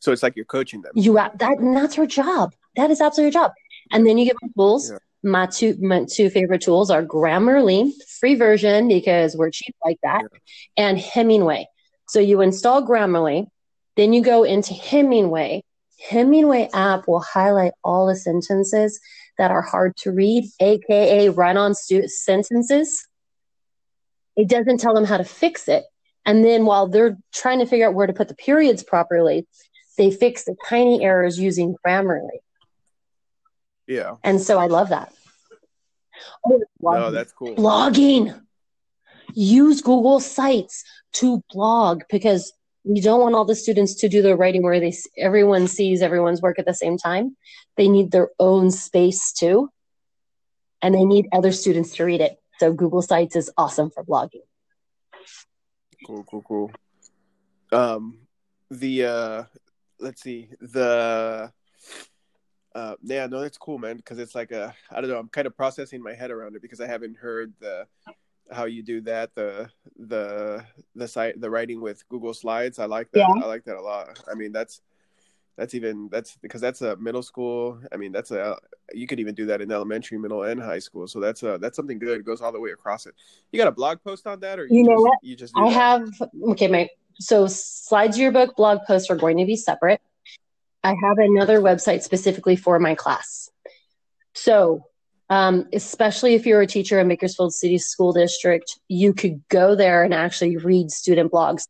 [0.00, 0.92] So it's like you're coaching them.
[0.94, 2.54] You that and that's your job.
[2.76, 3.52] That is absolutely your job.
[3.90, 4.90] And then you give them tools.
[4.90, 4.98] Yeah.
[5.22, 10.24] My two my two favorite tools are Grammarly, free version because we're cheap like that,
[10.76, 11.68] and Hemingway.
[12.08, 13.46] So you install Grammarly,
[13.96, 15.62] then you go into Hemingway.
[16.08, 18.98] Hemingway app will highlight all the sentences
[19.38, 23.06] that are hard to read, aka run-on stu- sentences.
[24.36, 25.84] It doesn't tell them how to fix it.
[26.24, 29.46] And then while they're trying to figure out where to put the periods properly,
[29.98, 32.40] they fix the tiny errors using Grammarly.
[33.92, 34.16] Yeah.
[34.24, 35.12] And so I love that.
[36.46, 37.54] Oh, No, that's cool.
[37.56, 38.40] blogging.
[39.34, 42.52] Use Google Sites to blog because
[42.84, 46.40] we don't want all the students to do their writing where they everyone sees everyone's
[46.42, 47.36] work at the same time.
[47.76, 49.70] They need their own space too,
[50.82, 52.38] and they need other students to read it.
[52.58, 54.46] So Google Sites is awesome for blogging.
[56.06, 56.70] Cool, cool, cool.
[57.72, 58.18] Um,
[58.70, 59.44] the uh,
[60.00, 61.52] let's see, the
[62.74, 63.96] uh, yeah, no, that's cool, man.
[63.96, 66.62] Because it's like a, I don't know, I'm kind of processing my head around it
[66.62, 67.86] because I haven't heard the
[68.50, 72.78] how you do that, the the the site, the writing with Google Slides.
[72.78, 73.20] I like that.
[73.20, 73.42] Yeah.
[73.42, 74.18] I like that a lot.
[74.30, 74.80] I mean, that's
[75.56, 77.80] that's even that's because that's a middle school.
[77.92, 78.56] I mean, that's a
[78.92, 81.06] you could even do that in elementary, middle, and high school.
[81.06, 82.20] So that's a that's something good.
[82.20, 83.14] It goes all the way across it.
[83.52, 85.18] You got a blog post on that, or You know just, what?
[85.22, 85.74] You just I that?
[85.74, 86.08] have
[86.50, 90.00] okay, my so slides yearbook blog posts are going to be separate.
[90.84, 93.48] I have another website specifically for my class.
[94.34, 94.86] So,
[95.30, 100.02] um, especially if you're a teacher in Bakersfield City School District, you could go there
[100.02, 101.68] and actually read student blogs.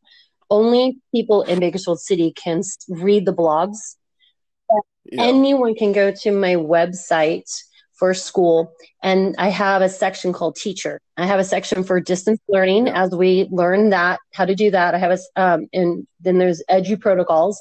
[0.51, 3.97] Only people in Bakersfield City can read the blogs.
[5.05, 5.23] Yeah.
[5.25, 7.51] Anyone can go to my website
[7.95, 8.73] for school,
[9.03, 11.01] and I have a section called Teacher.
[11.17, 13.05] I have a section for distance learning Yeah.
[13.05, 14.95] as we learn that how to do that.
[14.95, 17.61] I have a um, and then there's Edu protocols,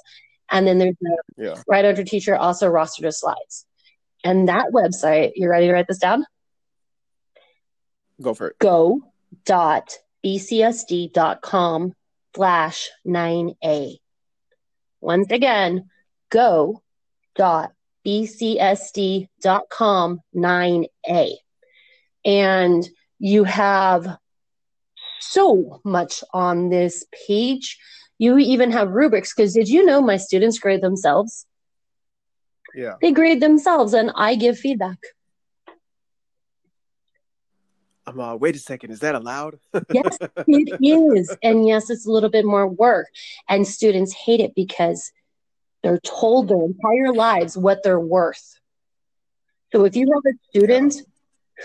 [0.52, 1.56] and then there's a, yeah.
[1.68, 3.66] right under Teacher also roster to slides.
[4.24, 6.26] And that website, you ready to write this down?
[8.22, 8.60] Go for it.
[8.60, 9.04] go.bcsd.com
[12.36, 13.98] slash 9a.
[15.00, 15.90] Once again,
[16.30, 16.80] go.bcsd.com
[20.36, 21.34] 9a.
[22.24, 24.18] And you have
[25.20, 27.80] so much on this page.
[28.22, 31.48] You even have rubrics because did you know my students grade themselves?
[32.76, 32.94] Yeah.
[33.02, 35.00] They grade themselves and I give feedback.
[38.06, 39.58] I'm uh, wait a second, is that allowed?
[39.92, 41.36] Yes, it is.
[41.42, 43.08] And yes, it's a little bit more work.
[43.50, 45.12] And students hate it because
[45.82, 48.60] they're told their entire lives what they're worth.
[49.74, 50.94] So if you have a student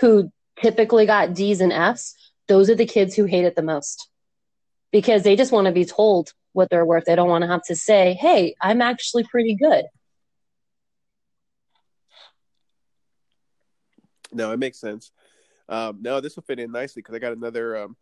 [0.01, 2.15] who typically got D's and F's,
[2.47, 4.09] those are the kids who hate it the most
[4.91, 7.05] because they just want to be told what they're worth.
[7.05, 9.85] They don't want to have to say, hey, I'm actually pretty good.
[14.31, 15.11] no, it makes sense.
[15.69, 17.97] Um, no, this will fit in nicely because I got another um,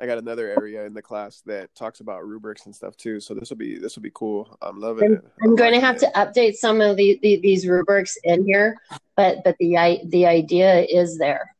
[0.00, 3.20] I got another area in the class that talks about rubrics and stuff too.
[3.20, 4.56] So this will be this will be cool.
[4.62, 5.24] I'm loving I'm, it.
[5.42, 8.80] I'm going to have to update some of the, the, these rubrics in here,
[9.16, 11.54] but but the the idea is there.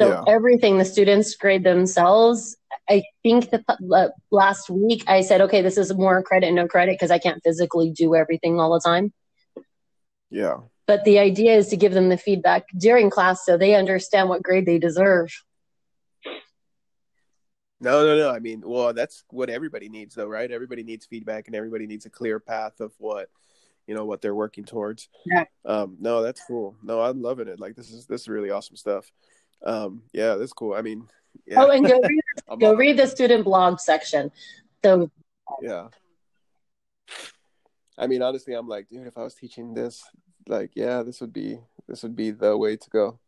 [0.00, 0.24] So Yeah.
[0.26, 2.56] everything the students grade themselves.
[2.88, 6.94] I think the uh, last week I said, okay, this is more credit, no credit,
[6.94, 9.12] because I can't physically do everything all the time.
[10.30, 10.58] Yeah.
[10.86, 14.42] But the idea is to give them the feedback during class so they understand what
[14.42, 15.30] grade they deserve.
[17.80, 18.30] No, no, no.
[18.30, 20.50] I mean, well, that's what everybody needs, though, right?
[20.50, 23.28] Everybody needs feedback, and everybody needs a clear path of what,
[23.86, 25.08] you know, what they're working towards.
[25.24, 25.44] Yeah.
[25.64, 26.76] Um, no, that's cool.
[26.82, 27.60] No, I'm loving it.
[27.60, 29.12] Like this is this is really awesome stuff.
[29.64, 30.74] Um, yeah, that's cool.
[30.74, 31.08] I mean,
[31.46, 32.22] yeah, Oh, and go read,
[32.60, 34.30] go read the student blog section.
[34.84, 35.10] So
[35.62, 35.88] yeah.
[37.96, 40.04] I mean, honestly, I'm like, dude, if I was teaching this,
[40.46, 43.18] like, yeah, this would be this would be the way to go.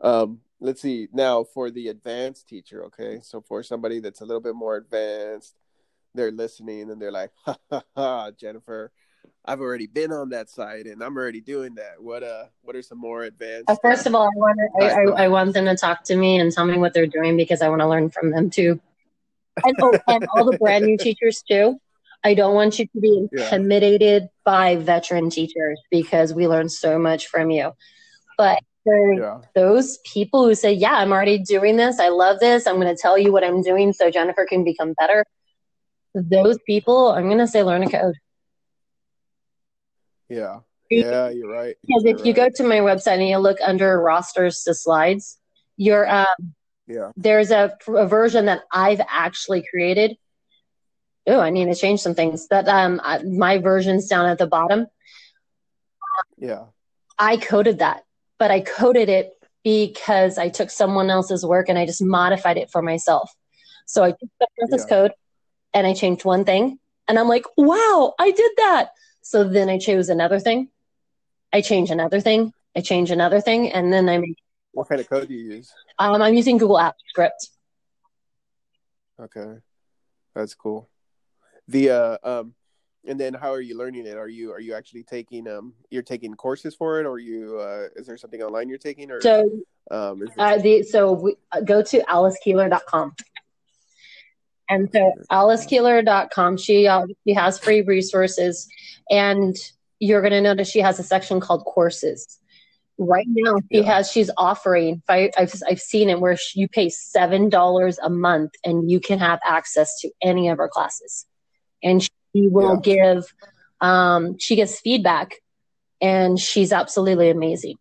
[0.00, 2.84] Um, let's see now for the advanced teacher.
[2.86, 5.54] Okay, so for somebody that's a little bit more advanced,
[6.14, 8.92] they're listening and they're like, ha ha ha, Jennifer,
[9.44, 12.00] I've already been on that side and I'm already doing that.
[12.00, 13.70] What uh, what are some more advanced?
[13.70, 16.38] Uh, First of all, I want I, I, I want them to talk to me
[16.38, 18.80] and tell me what they're doing because I want to learn from them too.
[19.64, 21.78] And, oh, and all the brand new teachers too.
[22.24, 23.46] I don't want you to be Yeah.
[23.46, 27.72] intimidated by veteran teachers because we learn so much from you.
[28.38, 31.98] But yeah, those people who say, "Yeah, I'm already doing this.
[31.98, 32.66] I love this.
[32.66, 35.24] I'm going to tell you what I'm doing so Jennifer can become better."
[36.14, 38.14] Those people, I'm going to say, learn a code.
[40.32, 40.60] Yeah,
[40.90, 41.28] yeah.
[41.30, 41.76] You're right.
[41.86, 42.50] Because You're if you right.
[42.50, 45.38] go to my website and you look under rosters to slides,
[45.76, 46.54] you're um,
[46.86, 50.16] yeah, there's a, a version that I've actually created.
[51.26, 52.48] Oh, I need to change some things.
[52.48, 54.86] That um, I- my version's down at the bottom.
[56.38, 56.64] yeah,
[57.18, 58.04] I coded that,
[58.38, 59.30] but I coded it
[59.64, 63.32] because I took someone else's work and I just modified it for myself.
[63.86, 64.96] So I took someone else's Yeah.
[64.96, 65.12] code
[65.74, 66.78] and I changed one thing,
[67.08, 68.90] and I'm like, wow, I did that.
[69.22, 70.68] So then I chose another thing.
[71.52, 72.52] I change another thing.
[72.76, 74.36] I change another thing, and then I make.
[74.72, 75.72] What kind of code do you use?
[75.98, 77.50] Um, I'm using Google Apps Script.
[79.20, 79.58] Okay,
[80.34, 80.88] that's cool.
[81.68, 82.54] The uh, um,
[83.06, 84.16] and then how are you learning it?
[84.16, 87.88] Are you are you actually taking um, you're taking courses for it, or you uh,
[87.94, 89.50] is there something online you're taking, or So
[89.90, 93.14] um, is Uh, the so we, uh, go to alicekeeler.com.
[94.72, 98.68] And so alicekeeler.com, she uh, she has free resources,
[99.10, 99.54] and
[99.98, 102.38] you're going to notice she has a section called courses.
[102.98, 103.82] Right now, she Yeah.
[103.94, 105.02] has she's offering.
[105.08, 109.18] I- I've I've seen it where you pay seven dollars a month, and you can
[109.18, 111.26] have access to any of her classes,
[111.82, 112.10] and she
[112.48, 113.24] will give.
[113.80, 115.34] Um, she gives feedback,
[116.00, 117.76] and she's absolutely amazing.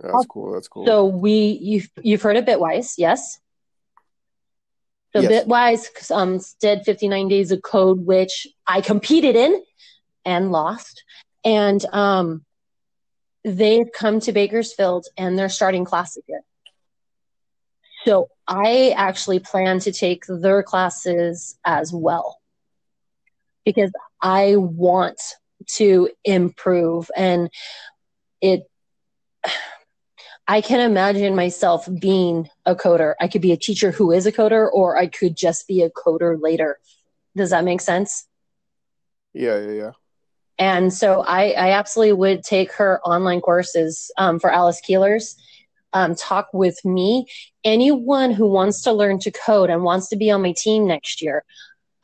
[0.00, 0.52] that's cool.
[0.54, 0.86] That's cool.
[0.86, 3.38] So we you've you've heard of Bitwise, yes?
[5.14, 5.44] So Yes.
[5.44, 9.62] Bitwise um, did 59 days of code, which I competed in
[10.24, 11.04] and lost.
[11.44, 12.44] And um,
[13.44, 16.40] they've come to Bakersfield and they're starting classes again.
[18.04, 22.38] So I actually plan to take their classes as well
[23.64, 25.20] because I want
[25.76, 27.48] to improve and
[28.42, 28.64] it
[30.46, 33.14] I can imagine myself being a coder.
[33.20, 35.90] I could be a teacher who is a coder, or I could just be a
[35.90, 36.78] coder later.
[37.36, 38.26] Does that make sense?
[39.32, 39.90] yeah, yeah, yeah.
[40.58, 45.34] And so I, I absolutely would take her online courses um, for Alice Keelers.
[45.92, 47.26] Um, talk with me.
[47.64, 51.22] Anyone who wants to learn to code and wants to be on my team next
[51.22, 51.44] year,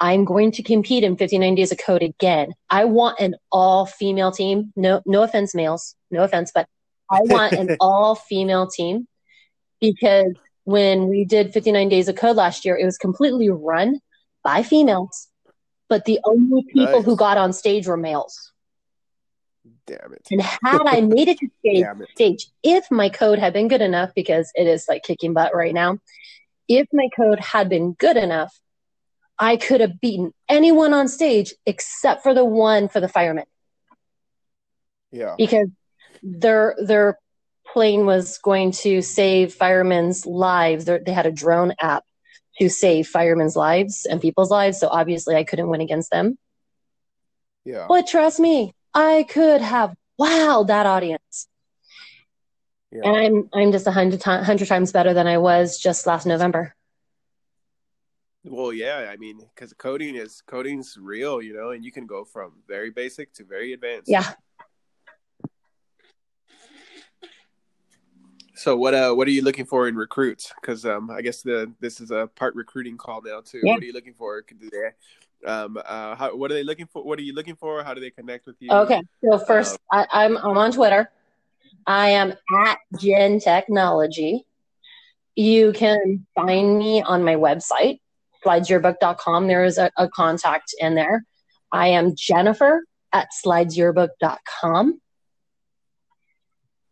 [0.01, 2.55] I'm going to compete in 59 Days of Code again.
[2.71, 4.73] I want an all female team.
[4.75, 5.95] No, no offense, males.
[6.11, 6.67] No offense, but
[7.11, 9.07] I want an all female team
[9.81, 10.33] because
[10.65, 14.01] when we did 59 Days of Code last year, it was completely run
[14.45, 15.29] by females,
[15.89, 17.05] but the only people Nice.
[17.05, 18.53] who got on stage were males.
[19.87, 20.27] Damn it.
[20.31, 22.09] And had I made it to stage, it.
[22.15, 25.75] stage, if my code had been good enough, because it is like kicking butt right
[25.75, 25.99] now,
[26.69, 28.55] if my code had been good enough,
[29.39, 33.47] I could have beaten anyone on stage except for the one for the firemen
[35.11, 35.35] Yeah.
[35.37, 35.69] because
[36.23, 37.19] their their
[37.67, 40.85] plane was going to save firemen's lives.
[40.85, 42.05] They had a drone app
[42.59, 46.37] to save firemen's lives and people's lives, so obviously I couldn't win against them.
[47.65, 47.87] Yeah.
[47.89, 51.49] But trust me, I could have wowed that audience.
[52.91, 53.03] Yeah.
[53.05, 56.27] And I'm I'm just a hundred ti- hundred times better than I was just last
[56.27, 56.75] November.
[58.43, 59.11] Well, yeah.
[59.13, 62.91] I mean, because coding is coding's real, you know, and you can go from very
[62.91, 64.09] basic to very advanced.
[64.09, 64.33] Yeah.
[68.61, 70.53] So what uh what are you looking for in recruits?
[70.61, 73.63] Because um I guess the this is a part recruiting call now too.
[73.63, 73.73] Yeah.
[73.73, 74.45] What are you looking for?
[75.47, 77.03] Um uh how what are they looking for?
[77.03, 77.83] What are you looking for?
[77.83, 78.71] How do they connect with you?
[78.71, 79.03] Okay.
[79.25, 81.11] So first, I, I'm I'm on Twitter.
[81.87, 82.35] I am
[82.67, 84.45] at Gen Technology.
[85.37, 88.01] You can find me on my website,
[88.45, 89.47] slidesyearbook.com.
[89.47, 91.25] There is a, a contact in there.
[91.73, 95.01] I am Jennifer at slidesyearbook.com.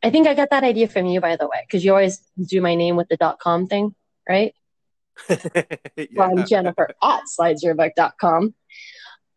[0.03, 2.61] I think I got that idea from you, by the way, because you always do
[2.61, 3.95] my name with the dot com thing,
[4.29, 4.55] right?
[5.29, 5.65] yeah.
[6.15, 8.55] Well, I'm Jennifer at slidesyearbook.com.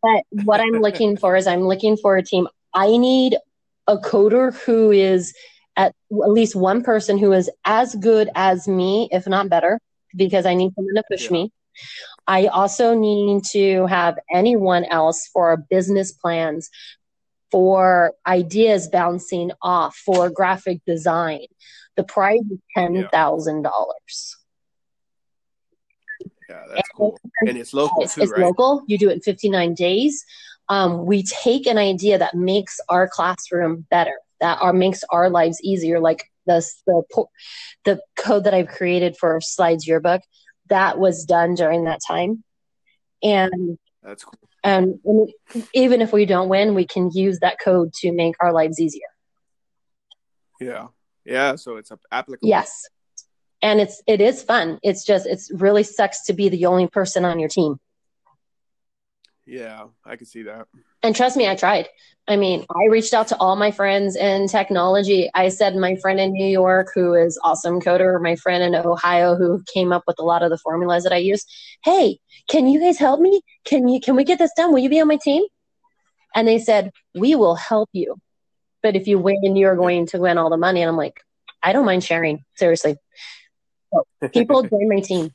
[0.02, 2.48] But what I'm looking for is I'm looking for a team.
[2.74, 3.36] I need
[3.86, 5.34] a coder who is
[5.76, 9.80] at at least one person who is as good as me, if not better,
[10.16, 11.32] because I need someone to push Yeah.
[11.32, 11.52] me.
[12.26, 16.68] I also need to have anyone else for our business plans,
[17.52, 21.46] for ideas bouncing off, for graphic design.
[21.96, 24.38] The price is ten thousand dollars.
[26.48, 27.18] Yeah, that's cool.
[27.46, 28.40] And it's local It's, too, it's right?
[28.40, 28.82] local.
[28.86, 30.24] You do it in 59 days.
[30.68, 35.60] Um, we take an idea that makes our classroom better, that our makes our lives
[35.62, 37.02] easier, like the the
[37.84, 40.22] the code that I've created for Slides Yearbook.
[40.68, 42.42] That was done during that time,
[43.22, 44.48] and That's cool.
[44.64, 45.32] Um, and
[45.74, 49.00] even if we don't win, we can use that code to make our lives easier.
[50.60, 50.86] Yeah.
[51.24, 52.48] Yeah, so it's applicable.
[52.48, 52.88] Yes,
[53.60, 54.78] and it's it is fun.
[54.82, 57.78] It's just it's really sucks to be the only person on your team.
[59.46, 60.68] Yeah, I can see that.
[61.02, 61.88] And trust me, I tried.
[62.28, 65.28] I mean, I reached out to all my friends in technology.
[65.34, 69.34] I said my friend in New York, who is awesome coder, my friend in Ohio,
[69.34, 71.44] who came up with a lot of the formulas that I use.
[71.82, 72.18] Hey,
[72.48, 73.40] can you guys help me?
[73.64, 74.72] Can you can we get this done?
[74.72, 75.42] Will you be on my team?
[76.34, 78.16] And they said, we will help you,
[78.82, 80.80] but if you win, you're going to win all the money.
[80.80, 81.20] And I'm like,
[81.62, 82.44] I don't mind sharing.
[82.56, 82.96] Seriously,
[83.92, 85.32] so people join my team.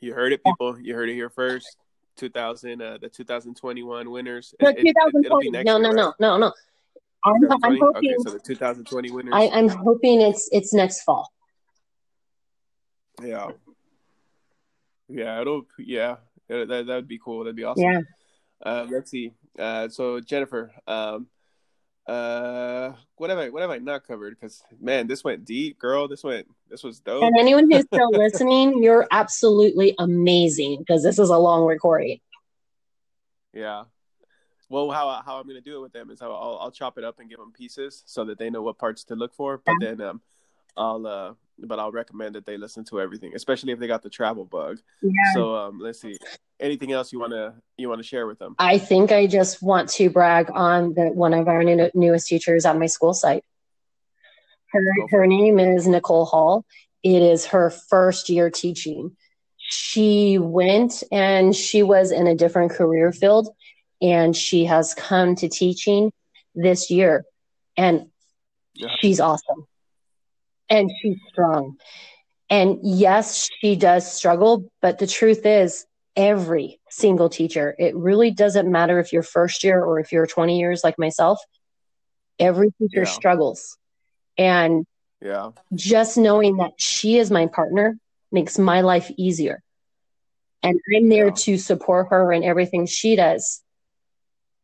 [0.00, 0.78] You heard it, people.
[0.80, 1.76] You heard it here first.
[2.16, 4.54] 2000, uh, the 2021 winners.
[4.60, 5.50] No, It- it- it'll be 2020.
[5.50, 6.14] next No, year, no, right?
[6.20, 6.52] no, no, no.
[7.24, 7.34] I'm,
[7.64, 8.10] I'm hoping.
[8.12, 9.34] Okay, so the 2020 winners.
[9.34, 11.30] I, I'm hoping it's it's next fall.
[13.22, 13.50] yeah.
[15.08, 16.16] Yeah, it'll, yeah,
[16.48, 17.40] that, that would be cool.
[17.40, 17.82] That'd be awesome.
[17.84, 18.00] Yeah.
[18.62, 19.32] Uh, let's see.
[19.58, 21.26] Uh, so Jennifer, um,
[22.08, 24.38] uh, what have I, what have I not covered?
[24.40, 26.08] Because man, this went deep, girl.
[26.08, 27.22] This went, this was dope.
[27.22, 32.18] And anyone who's still listening, you're absolutely amazing because this is a long recording.
[33.52, 33.84] Yeah.
[34.70, 37.04] Well, how how I'm gonna do it with them is I'll I'll, I'll chop it
[37.04, 39.60] up and give them pieces so that they know what parts to look for.
[39.64, 40.20] But then um,
[40.76, 44.10] I'll uh, but I'll recommend that they listen to everything, especially if they got the
[44.10, 44.78] travel bug.
[45.02, 45.10] Yeah.
[45.34, 46.16] So um, let's see.
[46.60, 48.54] Anything else you wanna you wanna share with them?
[48.58, 52.64] I think I just want to brag on the one of our new, newest teachers
[52.64, 53.44] on my school site.
[54.72, 56.64] Her her name is Nicole Hall.
[57.02, 59.16] It is her first year teaching.
[59.56, 63.48] She went and she was in a different career field
[64.00, 66.12] and she has come to teaching
[66.54, 67.24] this year
[67.76, 68.10] and
[68.74, 68.88] Yeah.
[69.00, 69.66] she's awesome
[70.70, 71.76] and she's strong
[72.50, 78.70] and yes she does struggle but the truth is every single teacher it really doesn't
[78.70, 81.38] matter if you're first year or if you're 20 years like myself
[82.38, 83.04] every teacher Yeah.
[83.04, 83.76] struggles
[84.36, 84.86] and
[85.20, 85.50] Yeah.
[85.74, 87.98] just knowing that she is my partner
[88.30, 89.62] makes my life easier.
[90.62, 91.34] And I'm there Yeah.
[91.44, 93.62] to support her in everything she does.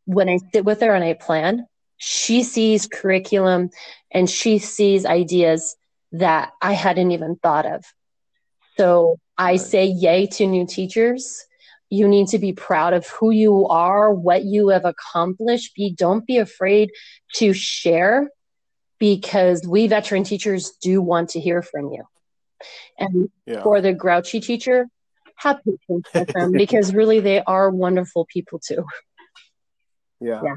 [0.07, 3.71] When I sit with her and I plan, she sees curriculum
[4.13, 5.77] and she sees ideas
[6.15, 7.85] that I hadn't even thought of.
[8.79, 11.45] So I say yay to new teachers.
[11.91, 15.75] You need to be proud of who you are, what you have accomplished.
[15.75, 16.91] Be don't be afraid
[17.37, 18.31] to share
[18.99, 22.05] because we veteran teachers do want to hear from you.
[22.99, 23.63] And Yeah.
[23.63, 24.87] for the grouchy teacher,
[25.37, 28.85] have patience with them because really they are wonderful people too.
[30.21, 30.41] Yeah.
[30.45, 30.57] Yeah.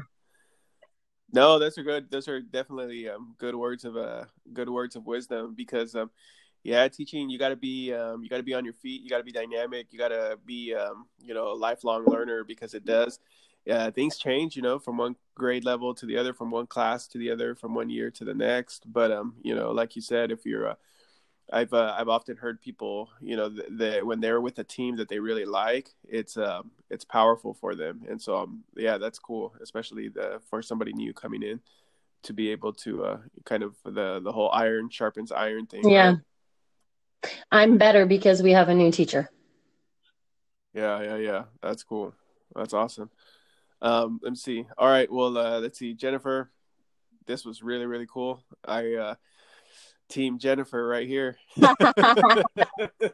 [1.32, 2.10] No, those are good.
[2.10, 6.10] Those are definitely um, good words of uh, good words of wisdom because um,
[6.62, 9.02] yeah, teaching you got to be um, you got to be on your feet.
[9.02, 9.88] You got to be dynamic.
[9.90, 13.18] You got to be um, you know a lifelong learner because it does.
[13.66, 17.06] Yeah, things change, you know, from one grade level to the other, from one class
[17.08, 18.90] to the other, from one year to the next.
[18.90, 20.74] But um, you know, like you said, if you're uh,
[21.52, 25.08] I've uh, I've often heard people, you know, that when they're with a team that
[25.08, 29.54] they really like, it's um it's powerful for them, and so um yeah, that's cool,
[29.62, 31.60] especially the for somebody new coming in
[32.24, 35.88] to be able to uh kind of the the whole iron sharpens iron thing.
[35.88, 36.08] Yeah.
[36.08, 36.18] right?
[37.50, 39.30] I'm better because we have a new teacher.
[40.74, 41.44] yeah, yeah, yeah.
[41.62, 42.14] That's cool.
[42.54, 43.10] That's awesome.
[43.80, 44.66] Um, let me see.
[44.76, 46.50] All right, well, uh, let's see, Jennifer.
[47.26, 48.42] this was really really cool.
[48.64, 49.14] I uh,
[50.08, 51.36] team Jennifer right here.
[51.56, 53.12] that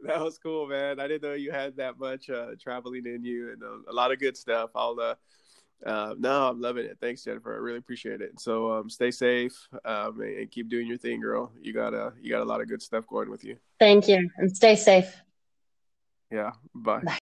[0.00, 1.00] was cool, man.
[1.00, 4.12] I didn't know you had that much uh, traveling in you and uh, a lot
[4.12, 4.70] of good stuff.
[4.74, 5.14] I'll uh,
[5.84, 6.98] uh, no, I'm loving it.
[7.00, 7.54] Thanks, Jennifer.
[7.54, 8.40] I really appreciate it.
[8.40, 11.52] So um, stay safe um, and keep doing your thing, girl.
[11.60, 13.56] You got a you got a lot of good stuff going with you.
[13.78, 15.14] Thank you, and stay safe.
[16.30, 16.52] Yeah.
[16.74, 17.00] Bye.
[17.00, 17.18] bye.